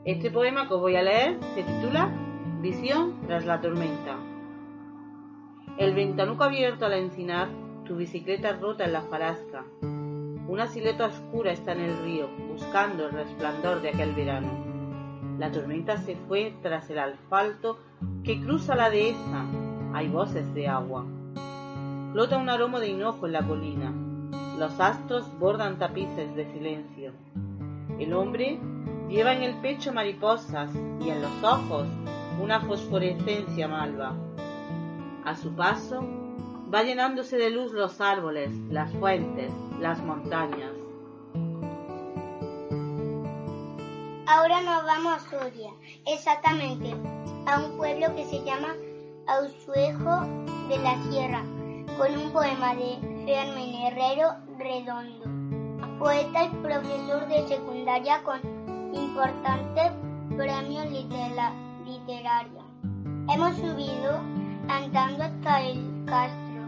[0.04, 2.14] Este poema que os voy a leer se titula
[2.60, 4.18] Visión tras la tormenta.
[5.78, 7.48] El ventanuco abierto al encinar,
[7.86, 9.64] tu bicicleta rota en la farasca.
[9.80, 14.50] Una silueta oscura está en el río, buscando el resplandor de aquel verano.
[15.38, 17.78] La tormenta se fue tras el asfalto
[18.22, 19.46] que cruza la dehesa.
[19.94, 21.06] Hay voces de agua.
[22.12, 23.94] Flota un aroma de hinojo en la colina.
[24.60, 27.14] Los astros bordan tapices de silencio.
[27.98, 28.60] El hombre
[29.08, 31.88] lleva en el pecho mariposas y en los ojos
[32.42, 34.14] una fosforescencia malva.
[35.24, 36.06] A su paso
[36.70, 39.50] va llenándose de luz los árboles, las fuentes,
[39.80, 40.72] las montañas.
[44.26, 45.70] Ahora nos vamos a Soria,
[46.06, 46.94] exactamente,
[47.46, 48.74] a un pueblo que se llama
[49.26, 50.20] Ausuejo
[50.68, 51.42] de la Sierra,
[51.96, 58.40] con un poema de Fermín Herrero Redondo, poeta y profesor de secundaria con
[58.94, 59.92] importantes
[60.36, 61.52] premios litera-
[61.84, 62.64] literarios.
[63.28, 64.18] Hemos subido
[64.68, 66.62] andando hasta el castro,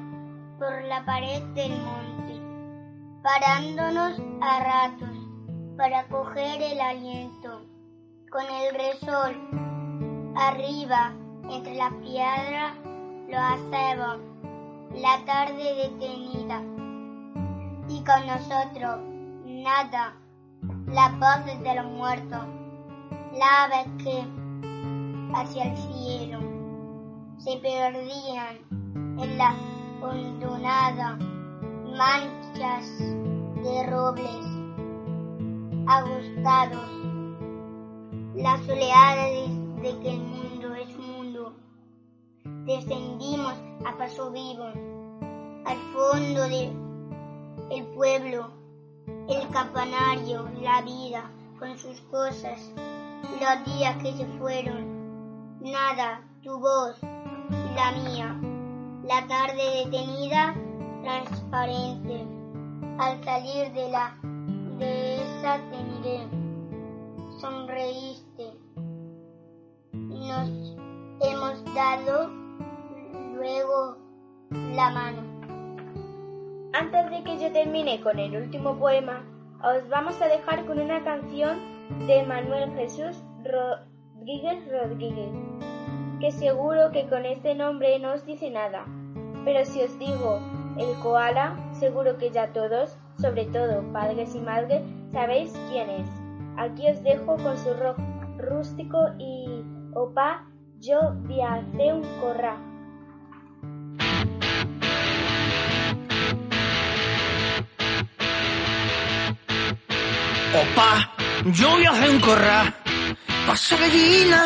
[0.59, 2.41] por la pared del monte,
[3.23, 5.09] parándonos a ratos
[5.77, 7.63] para coger el aliento,
[8.31, 9.37] con el resol
[10.37, 11.13] arriba
[11.51, 12.73] entre las piedras
[13.29, 14.19] lo hacemos,
[14.95, 16.61] la tarde detenida,
[17.89, 19.01] y con nosotros
[19.45, 20.15] nada,
[20.87, 22.41] las voces de los muertos,
[23.33, 24.25] las aves que
[25.35, 26.41] hacia el cielo
[27.39, 28.59] se perdían
[29.19, 29.55] en la
[30.03, 31.19] hondonada
[31.97, 32.99] manchas
[33.63, 34.47] de robles
[35.87, 36.91] agostados,
[38.35, 39.51] las oleadas
[39.83, 40.52] de que el
[42.67, 43.53] es mundo,
[44.05, 44.65] eso vivo.
[45.65, 46.73] Al fondo del
[47.71, 48.51] el pueblo,
[49.29, 52.59] el campanario, la vida con sus cosas,
[53.41, 56.99] los días que se fueron, nada, tu voz,
[57.75, 58.37] la mía,
[59.05, 60.55] la tarde detenida,
[61.03, 62.27] transparente,
[62.99, 64.17] al salir de la
[64.79, 66.27] de esa te miré,
[67.41, 68.53] sonreíste,
[69.93, 70.77] nos
[71.21, 72.42] hemos dado
[73.43, 73.97] luego
[74.77, 75.23] la mano.
[76.73, 79.25] Antes de que yo termine con el último poema,
[79.65, 81.59] os vamos a dejar con una canción
[82.07, 85.31] de Manuel Jesús Rodríguez Rodríguez,
[86.21, 88.87] que seguro que con este nombre no os dice nada,
[89.45, 90.39] pero si os digo
[90.79, 96.09] el koala, seguro que ya todos, sobre todo padres y madres, sabéis quién es.
[96.57, 97.99] Aquí os dejo con su rock
[98.39, 99.65] rústico y
[99.95, 100.47] opa,
[100.79, 102.72] yo vi a hacer un corra.
[110.55, 111.11] Opa,
[111.47, 112.75] yo voy a hacer un corral.
[113.47, 114.45] Pasa gallina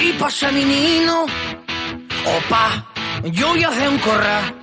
[0.00, 1.26] y pasa menino.
[2.26, 2.84] Opa,
[3.22, 4.54] yo voy a hacer un corral.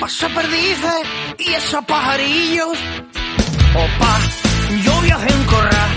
[0.00, 1.02] Pasa perdices
[1.38, 2.78] y esos pajarillos.
[3.74, 4.18] Opa,
[4.82, 5.90] yo voy a hacer un corral.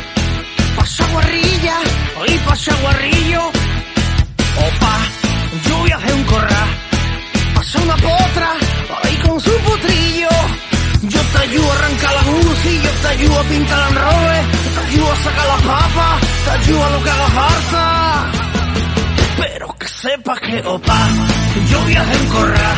[0.75, 1.77] Pasa guarrilla
[2.27, 3.41] y pasa guarrillo.
[3.47, 4.97] Opa,
[5.67, 6.67] yo voy a hacer un corral.
[7.55, 8.51] Pasa una potra
[9.03, 10.29] ahí con su potrillo.
[11.03, 12.23] Yo te ayudo a arrancar la
[13.09, 14.37] ayudo a pintar el robe,
[14.73, 18.31] te ayudo a sacar las papas, te ayudo a lo que haga falta.
[19.37, 21.09] Pero que sepas que, opa,
[21.69, 22.76] yo hacer un corral.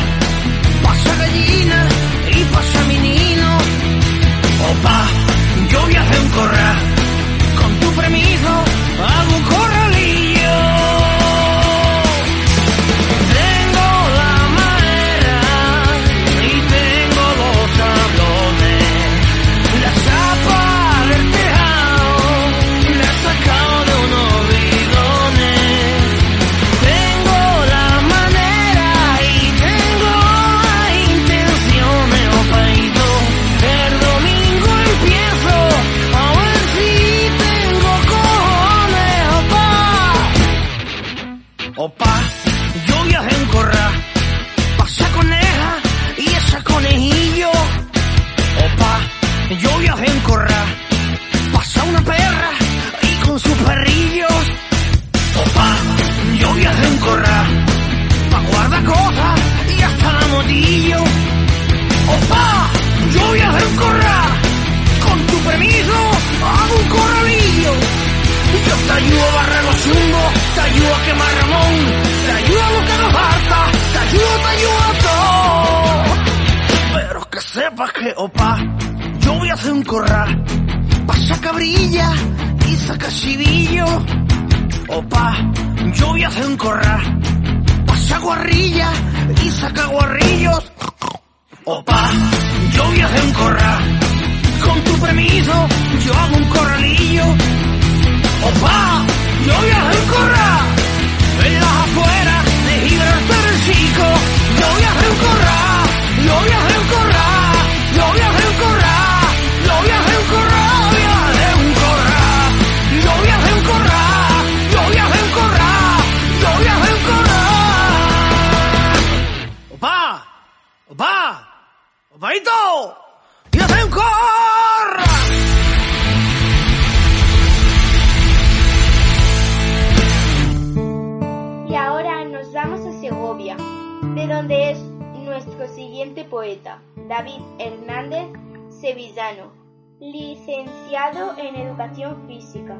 [141.12, 142.76] En Educación Física.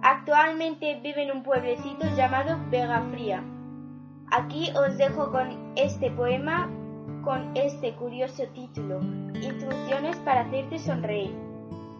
[0.00, 3.42] Actualmente vive en un pueblecito llamado Vega Fría.
[4.30, 6.70] Aquí os dejo con este poema
[7.24, 9.00] con este curioso título,
[9.34, 11.34] Instrucciones para hacerte sonreír.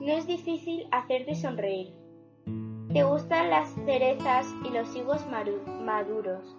[0.00, 1.92] No es difícil hacerte sonreír.
[2.92, 6.56] ¿Te gustan las cerezas y los higos maduros?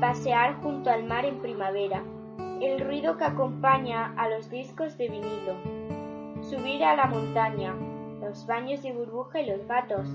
[0.00, 2.02] Pasear junto al mar en primavera.
[2.60, 6.42] El ruido que acompaña a los discos de vinilo.
[6.42, 7.93] Subir a la montaña.
[8.34, 10.08] Los baños de burbuja y los gatos.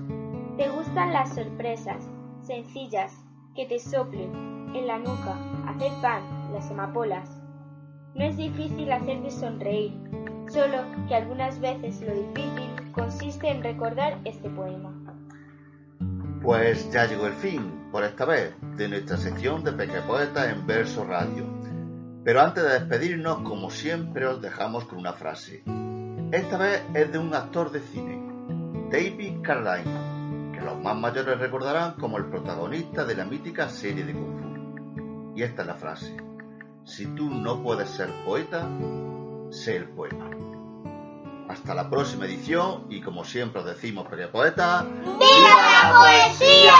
[0.58, 2.06] ¿Te gustan las sorpresas?
[2.42, 3.14] Sencillas.
[3.56, 4.30] Que te soplen
[4.74, 5.38] en la nuca.
[5.66, 6.52] Hacer pan.
[6.52, 7.40] Las amapolas.
[8.14, 9.94] No es difícil hacerte sonreír.
[10.50, 14.92] Solo que algunas veces lo difícil consiste en recordar este poema.
[16.42, 20.66] Pues ya llegó el fin, por esta vez, de nuestra sección de Peque Poetas en
[20.66, 21.46] Verso Radio.
[22.22, 25.64] Pero antes de despedirnos, como siempre, os dejamos con una frase.
[26.32, 28.22] Esta vez es de un actor de cine,
[28.88, 34.12] David Carradine, que los más mayores recordarán como el protagonista de la mítica serie de
[34.12, 35.32] Kung Fu.
[35.36, 36.16] Y esta es la frase.
[36.84, 38.68] Si tú no puedes ser poeta,
[39.50, 40.30] sé el poema.
[41.48, 45.18] Hasta la próxima edición y como siempre os decimos, queridos poetas, ¡Viva
[45.82, 46.74] la poesía!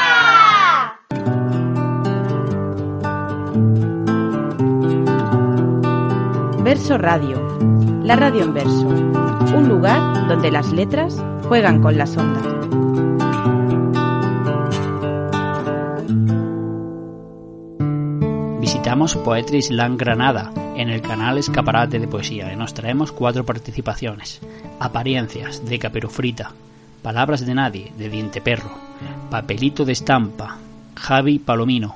[6.63, 7.50] Verso Radio,
[8.11, 12.43] la radio en verso, un lugar donde las letras juegan con las ondas.
[18.61, 24.41] Visitamos Poetry Island Granada en el canal Escaparate de Poesía y nos traemos cuatro participaciones.
[24.81, 26.51] Apariencias de Caperufrita,
[27.05, 28.73] Palabras de Nadie de Diente Perro,
[29.31, 30.57] Papelito de Estampa,
[30.97, 31.95] Javi Palomino,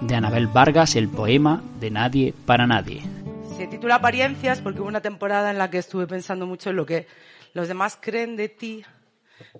[0.00, 3.15] de Anabel Vargas el poema de Nadie para Nadie.
[3.56, 6.84] Se titula Apariencias porque hubo una temporada en la que estuve pensando mucho en lo
[6.84, 7.06] que
[7.54, 8.84] los demás creen de ti,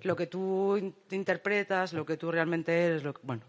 [0.03, 3.41] lo que tú in- interpretas, lo que tú realmente eres, bueno,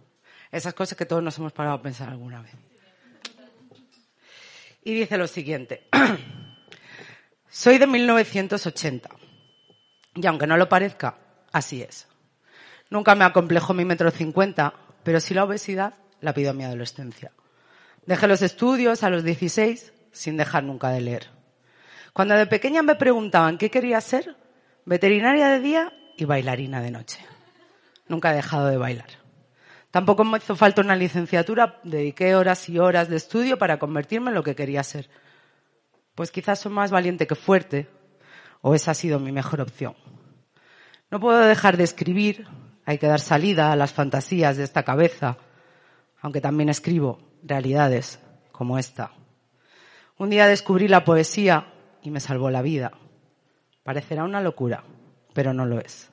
[0.51, 2.53] esas cosas que todos nos hemos parado a pensar alguna vez.
[4.85, 5.87] Y dice lo siguiente.
[7.51, 9.11] Soy de 1980.
[10.15, 11.19] Y aunque no lo parezca,
[11.53, 12.09] así es.
[12.89, 14.73] Nunca me acomplejó mi metro cincuenta,
[15.03, 15.93] pero sí la obesidad
[16.23, 17.33] la pido a mi adolescencia.
[18.07, 21.29] Dejé los estudios a los 16 sin dejar nunca de leer.
[22.13, 24.37] Cuando de pequeña me preguntaban qué quería ser,
[24.85, 27.25] veterinaria de día y bailarina de noche.
[28.09, 29.09] Nunca he dejado de bailar.
[29.93, 34.35] Tampoco me hizo falta una licenciatura, dediqué horas y horas de estudio para convertirme en
[34.35, 35.09] lo que quería ser.
[36.17, 37.89] Pues quizás soy más valiente que fuerte,
[38.61, 39.95] o esa ha sido mi mejor opción.
[41.13, 42.49] No puedo dejar de escribir,
[42.85, 45.39] hay que dar salida a las fantasías de esta cabeza,
[46.21, 48.19] aunque también escribo realidades
[48.51, 49.13] como esta.
[50.19, 52.93] Un día descubrí la poesía y me salvó la vida.
[53.85, 54.83] Parecerá una locura,
[55.33, 56.11] pero no lo es.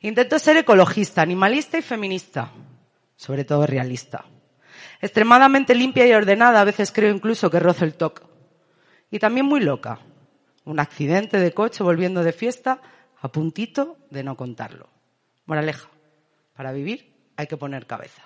[0.00, 2.50] Intento ser ecologista, animalista y feminista,
[3.14, 4.24] sobre todo realista.
[5.02, 8.22] Extremadamente limpia y ordenada, a veces creo incluso que rozo el toque.
[9.10, 10.00] Y también muy loca.
[10.64, 12.80] Un accidente de coche volviendo de fiesta
[13.20, 14.88] a puntito de no contarlo.
[15.44, 15.90] Moraleja,
[16.54, 18.22] para vivir hay que poner cabeza.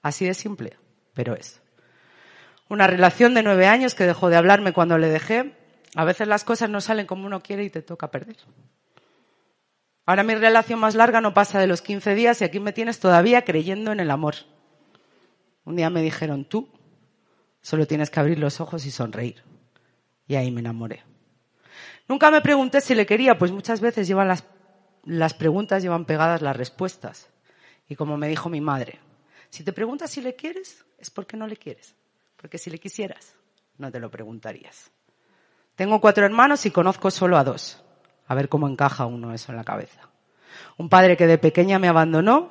[0.00, 0.78] Así de simple,
[1.12, 1.60] pero es.
[2.68, 5.54] Una relación de nueve años que dejó de hablarme cuando le dejé.
[5.94, 8.36] A veces las cosas no salen como uno quiere y te toca perder.
[10.04, 12.98] Ahora mi relación más larga no pasa de los 15 días y aquí me tienes
[12.98, 14.36] todavía creyendo en el amor.
[15.64, 16.68] Un día me dijeron, tú
[17.60, 19.42] solo tienes que abrir los ojos y sonreír.
[20.26, 21.02] Y ahí me enamoré.
[22.08, 24.44] Nunca me pregunté si le quería, pues muchas veces llevan las,
[25.04, 27.28] las preguntas llevan pegadas las respuestas.
[27.86, 29.00] Y como me dijo mi madre,
[29.50, 31.97] si te preguntas si le quieres, es porque no le quieres.
[32.38, 33.34] Porque si le quisieras,
[33.76, 34.90] no te lo preguntarías.
[35.74, 37.82] Tengo cuatro hermanos y conozco solo a dos.
[38.26, 40.08] A ver cómo encaja uno eso en la cabeza.
[40.76, 42.50] Un padre que de pequeña me abandonó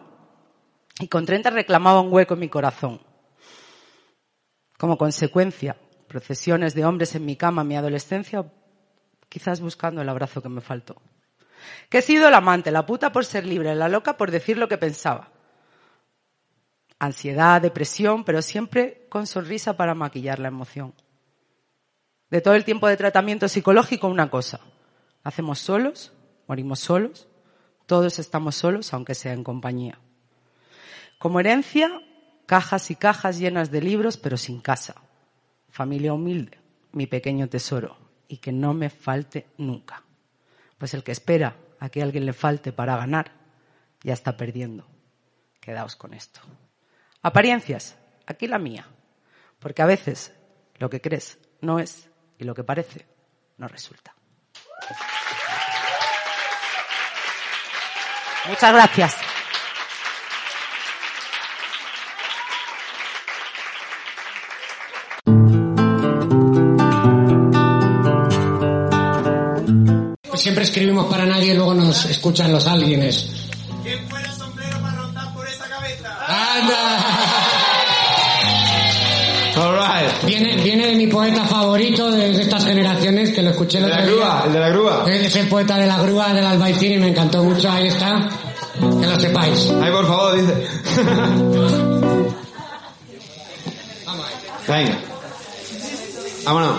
[1.00, 3.02] y con 30 reclamaba un hueco en mi corazón.
[4.78, 5.78] Como consecuencia,
[6.08, 8.46] procesiones de hombres en mi cama mi adolescencia,
[9.30, 11.02] quizás buscando el abrazo que me faltó.
[11.90, 14.68] Que he sido el amante, la puta por ser libre, la loca por decir lo
[14.68, 15.32] que pensaba.
[17.00, 20.94] Ansiedad, depresión, pero siempre con sonrisa para maquillar la emoción.
[22.30, 24.60] De todo el tiempo de tratamiento psicológico, una cosa.
[25.24, 26.14] Hacemos solos,
[26.48, 27.28] morimos solos,
[27.86, 30.00] todos estamos solos, aunque sea en compañía.
[31.20, 31.90] Como herencia,
[32.46, 34.96] cajas y cajas llenas de libros, pero sin casa.
[35.70, 36.60] Familia humilde,
[36.92, 40.04] mi pequeño tesoro, y que no me falte nunca.
[40.78, 43.32] Pues el que espera a que alguien le falte para ganar,
[44.04, 44.86] ya está perdiendo.
[45.60, 46.42] Quedaos con esto.
[47.22, 48.88] Apariencias, aquí la mía.
[49.60, 50.34] Porque a veces
[50.76, 53.06] lo que crees no es y lo que parece
[53.58, 54.16] no resulta.
[58.48, 59.18] Muchas gracias.
[70.36, 73.47] Siempre escribimos para nadie y luego nos escuchan los alguienes.
[81.78, 84.44] Favorito de, de estas generaciones, que lo escuché el De la otro grúa, día.
[84.48, 85.04] el de la grúa.
[85.08, 88.28] Es el poeta de la grúa, del albaicín, y me encantó mucho, ahí está.
[88.80, 89.72] Que lo sepáis.
[89.82, 90.54] Ay, por favor, dice.
[94.68, 94.98] Venga.
[96.46, 96.76] Vámonos.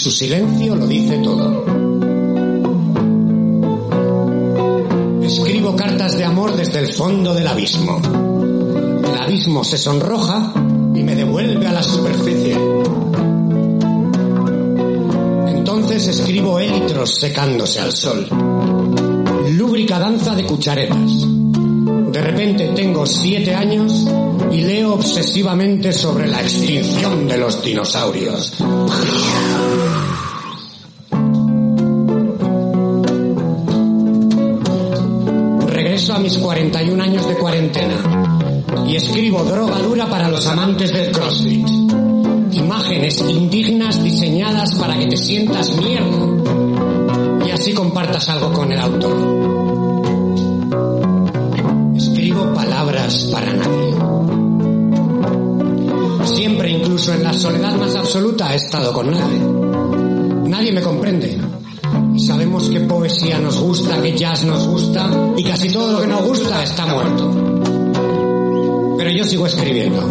[0.00, 1.62] Su silencio lo dice todo.
[5.22, 8.00] Escribo cartas de amor desde el fondo del abismo.
[8.02, 10.54] El abismo se sonroja
[10.94, 12.56] y me devuelve a la superficie.
[15.48, 18.26] Entonces escribo élitros secándose al sol.
[19.50, 21.26] Lúbrica danza de cucharetas.
[22.10, 24.06] De repente tengo siete años
[24.50, 28.54] y leo obsesivamente sobre la extinción de los dinosaurios.
[35.66, 41.12] Regreso a mis 41 años de cuarentena y escribo droga dura para los amantes del
[41.12, 41.68] CrossFit.
[42.52, 49.69] Imágenes indignas diseñadas para que te sientas mierda y así compartas algo con el autor.
[57.14, 60.48] En la soledad más absoluta, he estado con nadie.
[60.48, 61.38] Nadie me comprende.
[62.18, 66.22] Sabemos que poesía nos gusta, que jazz nos gusta y casi todo lo que nos
[66.22, 67.30] gusta está muerto.
[68.98, 70.02] Pero yo sigo escribiendo.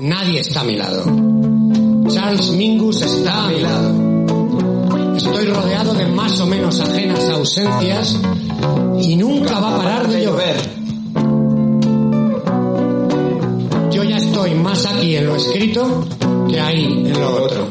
[0.00, 1.04] Nadie está a mi lado.
[2.08, 5.14] Charles Mingus está a mi lado.
[5.16, 8.18] Estoy rodeado de más o menos ajenas ausencias
[9.00, 10.83] y nunca va a parar de llover.
[14.44, 16.06] Estoy más aquí en lo escrito
[16.48, 17.66] que ahí en lo otro.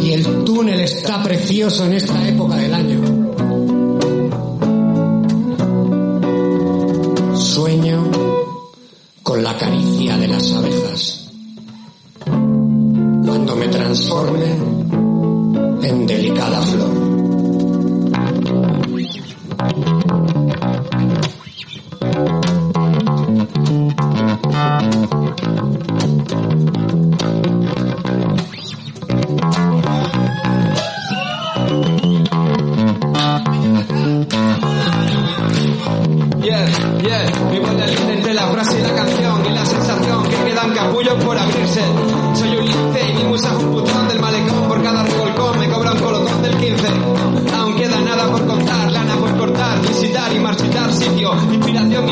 [0.00, 3.13] Y el túnel está precioso en esta época del año.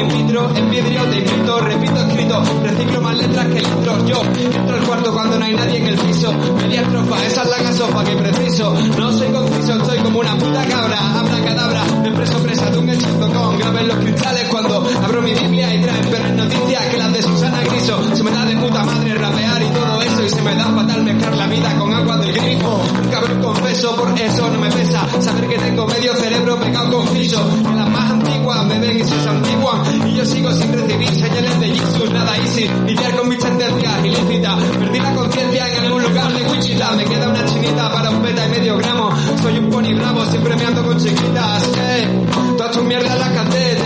[0.03, 4.07] In vitro, en vidrio te invito, repito escrito, reciclo más letras que litros.
[4.07, 7.51] Yo entro al cuarto cuando no hay nadie en el piso, media estrofa, esa es
[7.51, 8.75] la gasofa que preciso.
[8.99, 12.89] No soy conciso, estoy como una puta cabra, habla cadabra, me preso presa de un
[12.89, 17.13] hechizo con graves los cristales cuando abro mi Biblia y traen peores noticias que las
[17.13, 18.17] de Susana Griso.
[18.17, 21.37] Se me da de puta madre rapear y todo y se me da fatal mezclar
[21.37, 22.81] la vida con agua del grifo.
[23.11, 27.45] Cabrón confeso, por eso no me pesa saber que tengo medio cerebro pegado con fiso.
[27.49, 31.61] Que las más antiguas me ven y se santiguan y yo sigo sin recibir señales
[31.61, 32.68] de Jesus, nada easy.
[32.87, 34.64] Lidiar con mis tendencias ilícitas.
[34.79, 36.93] Perdí la conciencia en algún lugar de Wichita.
[36.93, 39.11] Me queda una chinita para un beta y medio gramo.
[39.43, 41.68] Soy un pony bravo, siempre me ando con chiquitas.
[41.79, 42.09] Eh,
[42.57, 43.77] todas tus mierdas las canté,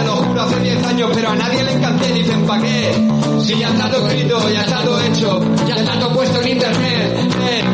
[0.47, 2.13] hace 10 años, pero a nadie le encanté.
[2.13, 2.93] Dicen, ¿pa' qué?
[3.43, 7.19] Si ya está todo escrito, ya está todo hecho, ya está todo puesto en internet.
[7.49, 7.65] Eh,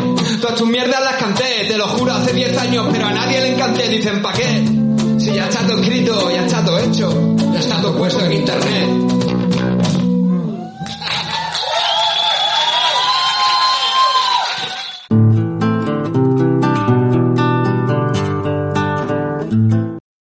[0.40, 3.54] todas tus mierdas las canté, te lo juro, hace 10 años, pero a nadie le
[3.54, 3.88] encanté.
[3.88, 4.64] Dicen, ¿pa' qué?
[5.18, 9.12] Si ya está todo escrito, ya está todo hecho, ya está todo puesto en internet.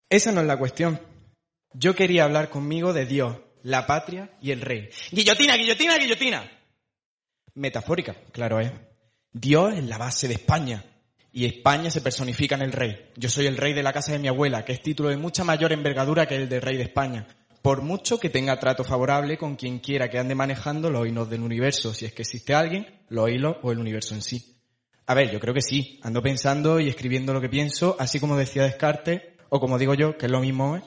[0.09, 0.99] Esa no es la cuestión.
[1.81, 4.89] Yo quería hablar conmigo de Dios, la patria y el rey.
[5.11, 6.47] Guillotina, guillotina, guillotina.
[7.55, 8.71] Metafórica, claro es.
[9.33, 10.85] Dios es la base de España
[11.31, 13.09] y España se personifica en el rey.
[13.15, 15.43] Yo soy el rey de la casa de mi abuela, que es título de mucha
[15.43, 17.27] mayor envergadura que el de rey de España.
[17.63, 21.41] Por mucho que tenga trato favorable con quien quiera que ande manejando los hilos del
[21.41, 24.61] universo, si es que existe alguien, los hilos o el universo en sí.
[25.07, 25.99] A ver, yo creo que sí.
[26.03, 30.15] Ando pensando y escribiendo lo que pienso, así como decía Descartes, o como digo yo,
[30.15, 30.83] que es lo mismo, ¿eh?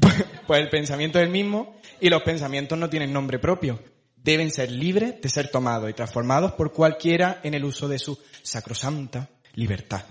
[0.46, 3.82] Pues el pensamiento es el mismo y los pensamientos no tienen nombre propio.
[4.16, 8.18] Deben ser libres de ser tomados y transformados por cualquiera en el uso de su
[8.42, 10.04] sacrosanta libertad,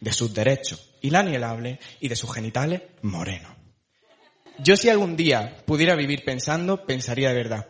[0.00, 3.52] de sus derechos inalienables y de sus genitales morenos.
[4.58, 7.68] Yo si algún día pudiera vivir pensando, pensaría de verdad.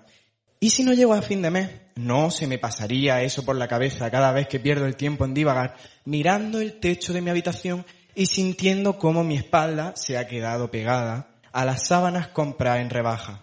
[0.61, 1.71] ¿Y si no llego a fin de mes?
[1.97, 5.35] No se me pasaría eso por la cabeza cada vez que pierdo el tiempo en
[5.35, 10.71] divagar, mirando el techo de mi habitación y sintiendo cómo mi espalda se ha quedado
[10.71, 13.43] pegada a las sábanas compradas en rebaja.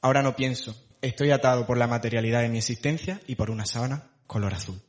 [0.00, 4.10] Ahora no pienso, estoy atado por la materialidad de mi existencia y por una sábana
[4.26, 4.80] color azul.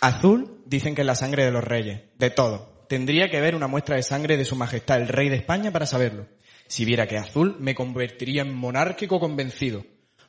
[0.00, 2.84] Azul dicen que es la sangre de los reyes, de todo.
[2.88, 5.86] Tendría que ver una muestra de sangre de su majestad el rey de España para
[5.86, 6.26] saberlo.
[6.68, 9.84] Si viera que azul me convertiría en monárquico convencido,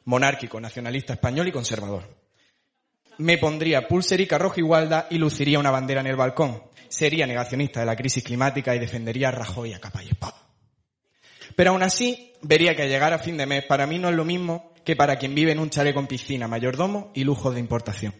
[0.05, 2.18] monárquico, nacionalista español y conservador.
[3.18, 6.64] me pondría pulserica roja igualda y luciría una bandera en el balcón.
[6.88, 10.49] Sería negacionista de la crisis climática y defendería a Rajoy a capa y espada.
[11.60, 14.24] Pero aún así, vería que llegar a fin de mes para mí no es lo
[14.24, 18.14] mismo que para quien vive en un chalet con piscina, mayordomo y lujos de importación.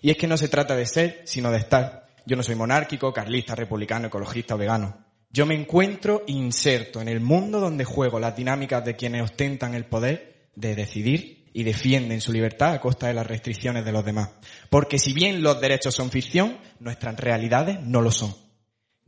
[0.00, 2.06] Y es que no se trata de ser, sino de estar.
[2.24, 5.04] Yo no soy monárquico, carlista, republicano, ecologista o vegano.
[5.30, 9.84] Yo me encuentro inserto en el mundo donde juego las dinámicas de quienes ostentan el
[9.84, 14.30] poder de decidir y defienden su libertad a costa de las restricciones de los demás.
[14.70, 18.47] Porque si bien los derechos son ficción, nuestras realidades no lo son.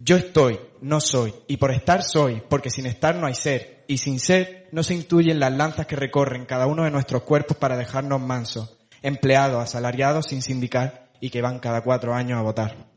[0.03, 3.99] Yo estoy, no soy, y por estar soy, porque sin estar no hay ser, y
[3.99, 7.77] sin ser no se intuyen las lanzas que recorren cada uno de nuestros cuerpos para
[7.77, 12.89] dejarnos mansos, empleados, asalariados, sin sindicar, y que van cada cuatro años a votar.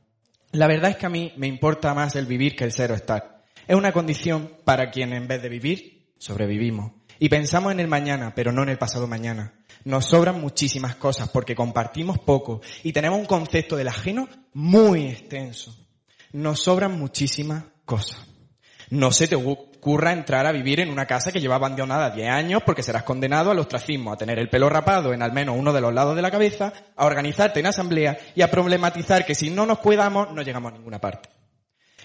[0.54, 2.96] La verdad es que a mí me importa más el vivir que el ser o
[2.96, 3.44] estar.
[3.68, 6.94] Es una condición para quien en vez de vivir, sobrevivimos.
[7.20, 9.56] Y pensamos en el mañana, pero no en el pasado mañana.
[9.84, 15.83] Nos sobran muchísimas cosas porque compartimos poco y tenemos un concepto del ajeno muy extenso.
[16.34, 18.18] Nos sobran muchísimas cosas.
[18.90, 22.64] No se te ocurra entrar a vivir en una casa que lleva abandonada 10 años
[22.66, 25.82] porque serás condenado al ostracismo, a tener el pelo rapado en al menos uno de
[25.82, 29.66] los lados de la cabeza, a organizarte en asamblea y a problematizar que si no
[29.66, 31.30] nos cuidamos no llegamos a ninguna parte.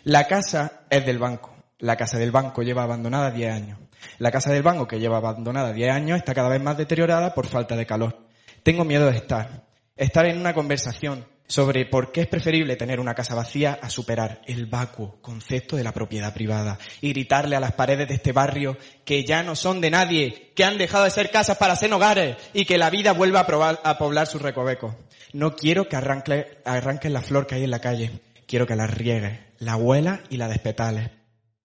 [0.04, 1.56] La casa es del banco.
[1.78, 3.78] La casa del banco lleva abandonada 10 años.
[4.18, 7.46] La casa del banco que lleva abandonada 10 años está cada vez más deteriorada por
[7.46, 8.26] falta de calor.
[8.62, 9.64] Tengo miedo de estar.
[9.96, 14.42] Estar en una conversación sobre por qué es preferible tener una casa vacía a superar
[14.46, 18.76] el vacuo concepto de la propiedad privada y gritarle a las paredes de este barrio
[19.06, 22.36] que ya no son de nadie, que han dejado de ser casas para ser hogares
[22.52, 24.94] y que la vida vuelva a, probar- a poblar sus recovecos.
[25.32, 28.86] No quiero que arranque, arranques la flor que hay en la calle, quiero que la
[28.86, 31.10] riegues, la huelas y la despetales,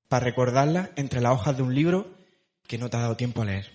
[0.07, 2.13] para recordarla entre las hojas de un libro
[2.67, 3.72] que no te ha dado tiempo a leer.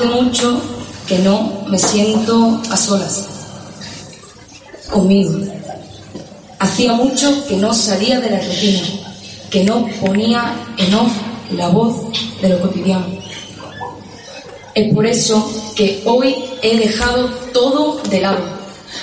[0.00, 0.62] Hace mucho
[1.06, 3.28] que no me siento a solas
[4.90, 5.38] conmigo.
[6.58, 8.80] Hacía mucho que no salía de la rutina,
[9.50, 11.12] que no ponía en off
[11.50, 11.96] la voz
[12.40, 13.08] de lo cotidiano.
[14.74, 18.42] Es por eso que hoy he dejado todo de lado.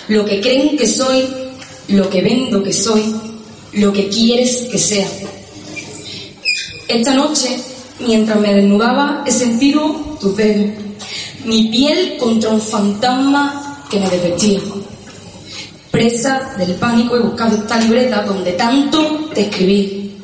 [0.08, 1.30] Lo que creen que soy,
[1.90, 3.16] lo que vendo que soy,
[3.74, 5.08] lo que quieres que sea.
[6.88, 7.62] Esta noche,
[8.00, 10.72] mientras me desnudaba, he sentido tu pelo,
[11.46, 14.60] mi piel contra un fantasma que me desvestía.
[15.92, 20.16] Presa del pánico he buscado esta libreta donde tanto te escribí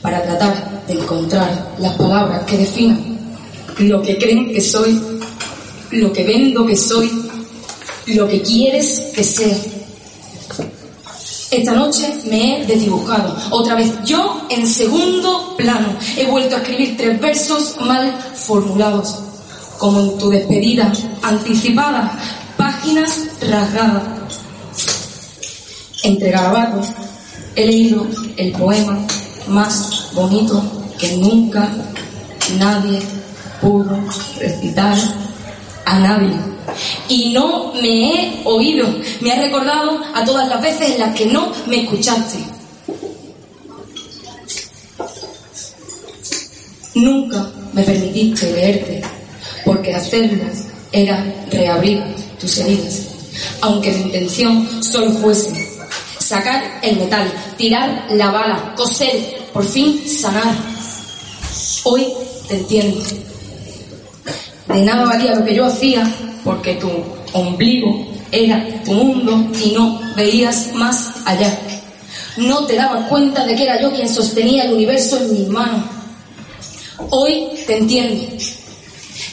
[0.00, 3.10] para tratar de encontrar las palabras que definan
[3.80, 5.00] lo que creen que soy,
[5.92, 7.10] lo que vendo que soy,
[8.06, 9.56] lo que quieres que sea.
[11.50, 13.36] Esta noche me he desdibujado.
[13.50, 15.96] Otra vez yo en segundo plano.
[16.16, 19.16] He vuelto a escribir tres versos mal formulados.
[19.78, 20.92] Como en tu despedida
[21.22, 22.16] anticipada.
[22.56, 24.02] Páginas rasgadas.
[26.02, 26.86] Entre garabatos
[27.56, 28.98] he leído el poema
[29.48, 30.62] más bonito
[30.98, 31.68] que nunca
[32.58, 33.00] nadie
[33.60, 33.98] pudo
[34.38, 34.96] recitar
[35.84, 36.36] a nadie.
[37.08, 38.86] Y no me he oído,
[39.20, 42.38] me ha recordado a todas las veces en las que no me escuchaste.
[46.94, 49.00] Nunca me permitiste leerte,
[49.64, 50.44] porque hacerlo
[50.92, 52.02] era reabrir
[52.38, 53.06] tus heridas,
[53.60, 55.70] aunque mi intención solo fuese
[56.30, 60.54] sacar el metal, tirar la bala, coser, por fin sanar.
[61.84, 62.06] Hoy
[62.48, 63.29] te entiendo.
[64.72, 66.08] De nada valía lo que yo hacía
[66.44, 66.88] porque tu
[67.32, 71.58] ombligo era tu mundo y no veías más allá.
[72.36, 75.82] No te dabas cuenta de que era yo quien sostenía el universo en mis manos.
[77.10, 78.22] Hoy te entiendo.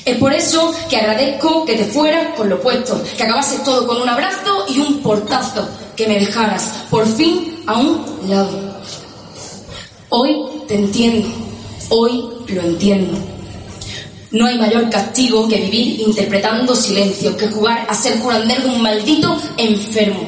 [0.05, 4.01] Es por eso que agradezco que te fueras con lo puesto, que acabases todo con
[4.01, 8.81] un abrazo y un portazo, que me dejaras por fin a un lado.
[10.09, 11.27] Hoy te entiendo,
[11.89, 13.36] hoy lo entiendo.
[14.31, 18.81] No hay mayor castigo que vivir interpretando silencio, que jugar a ser curandero de un
[18.81, 20.27] maldito enfermo.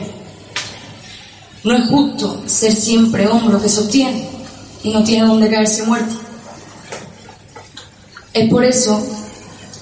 [1.64, 4.30] No es justo ser siempre hombro que sostiene
[4.84, 6.16] y no tiene donde caerse muerto.
[8.34, 9.06] Es por eso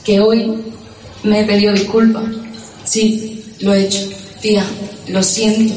[0.03, 0.63] que hoy
[1.23, 2.23] me he pedido disculpas.
[2.83, 3.99] Sí, lo he hecho.
[4.41, 4.65] Tía,
[5.09, 5.73] lo siento.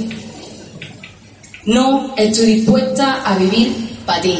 [1.66, 4.38] No estoy dispuesta a vivir para ti.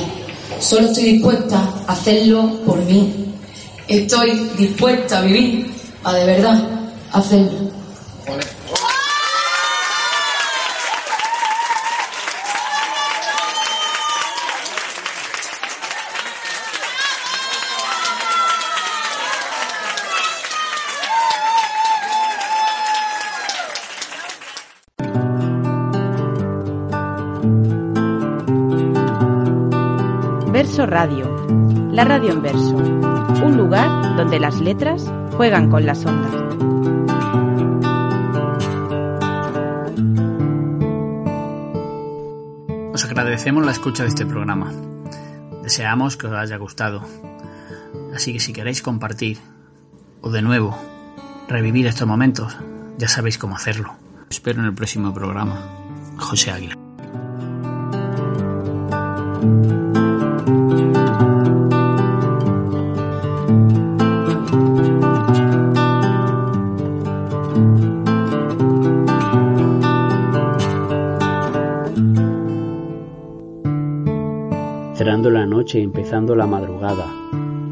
[0.58, 3.29] Solo estoy dispuesta a hacerlo por mí.
[3.90, 5.68] Estoy dispuesta a vivir
[6.00, 6.60] para de verdad
[7.10, 7.72] hacerlo.
[30.52, 31.26] Verso Radio,
[31.90, 32.89] la radio en verso,
[33.50, 36.32] un lugar donde las letras juegan con las ondas.
[42.94, 44.72] Os agradecemos la escucha de este programa.
[45.62, 47.02] Deseamos que os haya gustado.
[48.14, 49.38] Así que si queréis compartir
[50.20, 50.78] o de nuevo
[51.48, 52.56] revivir estos momentos,
[52.98, 53.94] ya sabéis cómo hacerlo.
[54.30, 55.60] Espero en el próximo programa.
[56.18, 56.76] José Águila.
[76.10, 77.06] Cerrando la madrugada,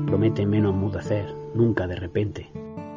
[0.07, 2.48] promete menos mudacer, nunca de repente.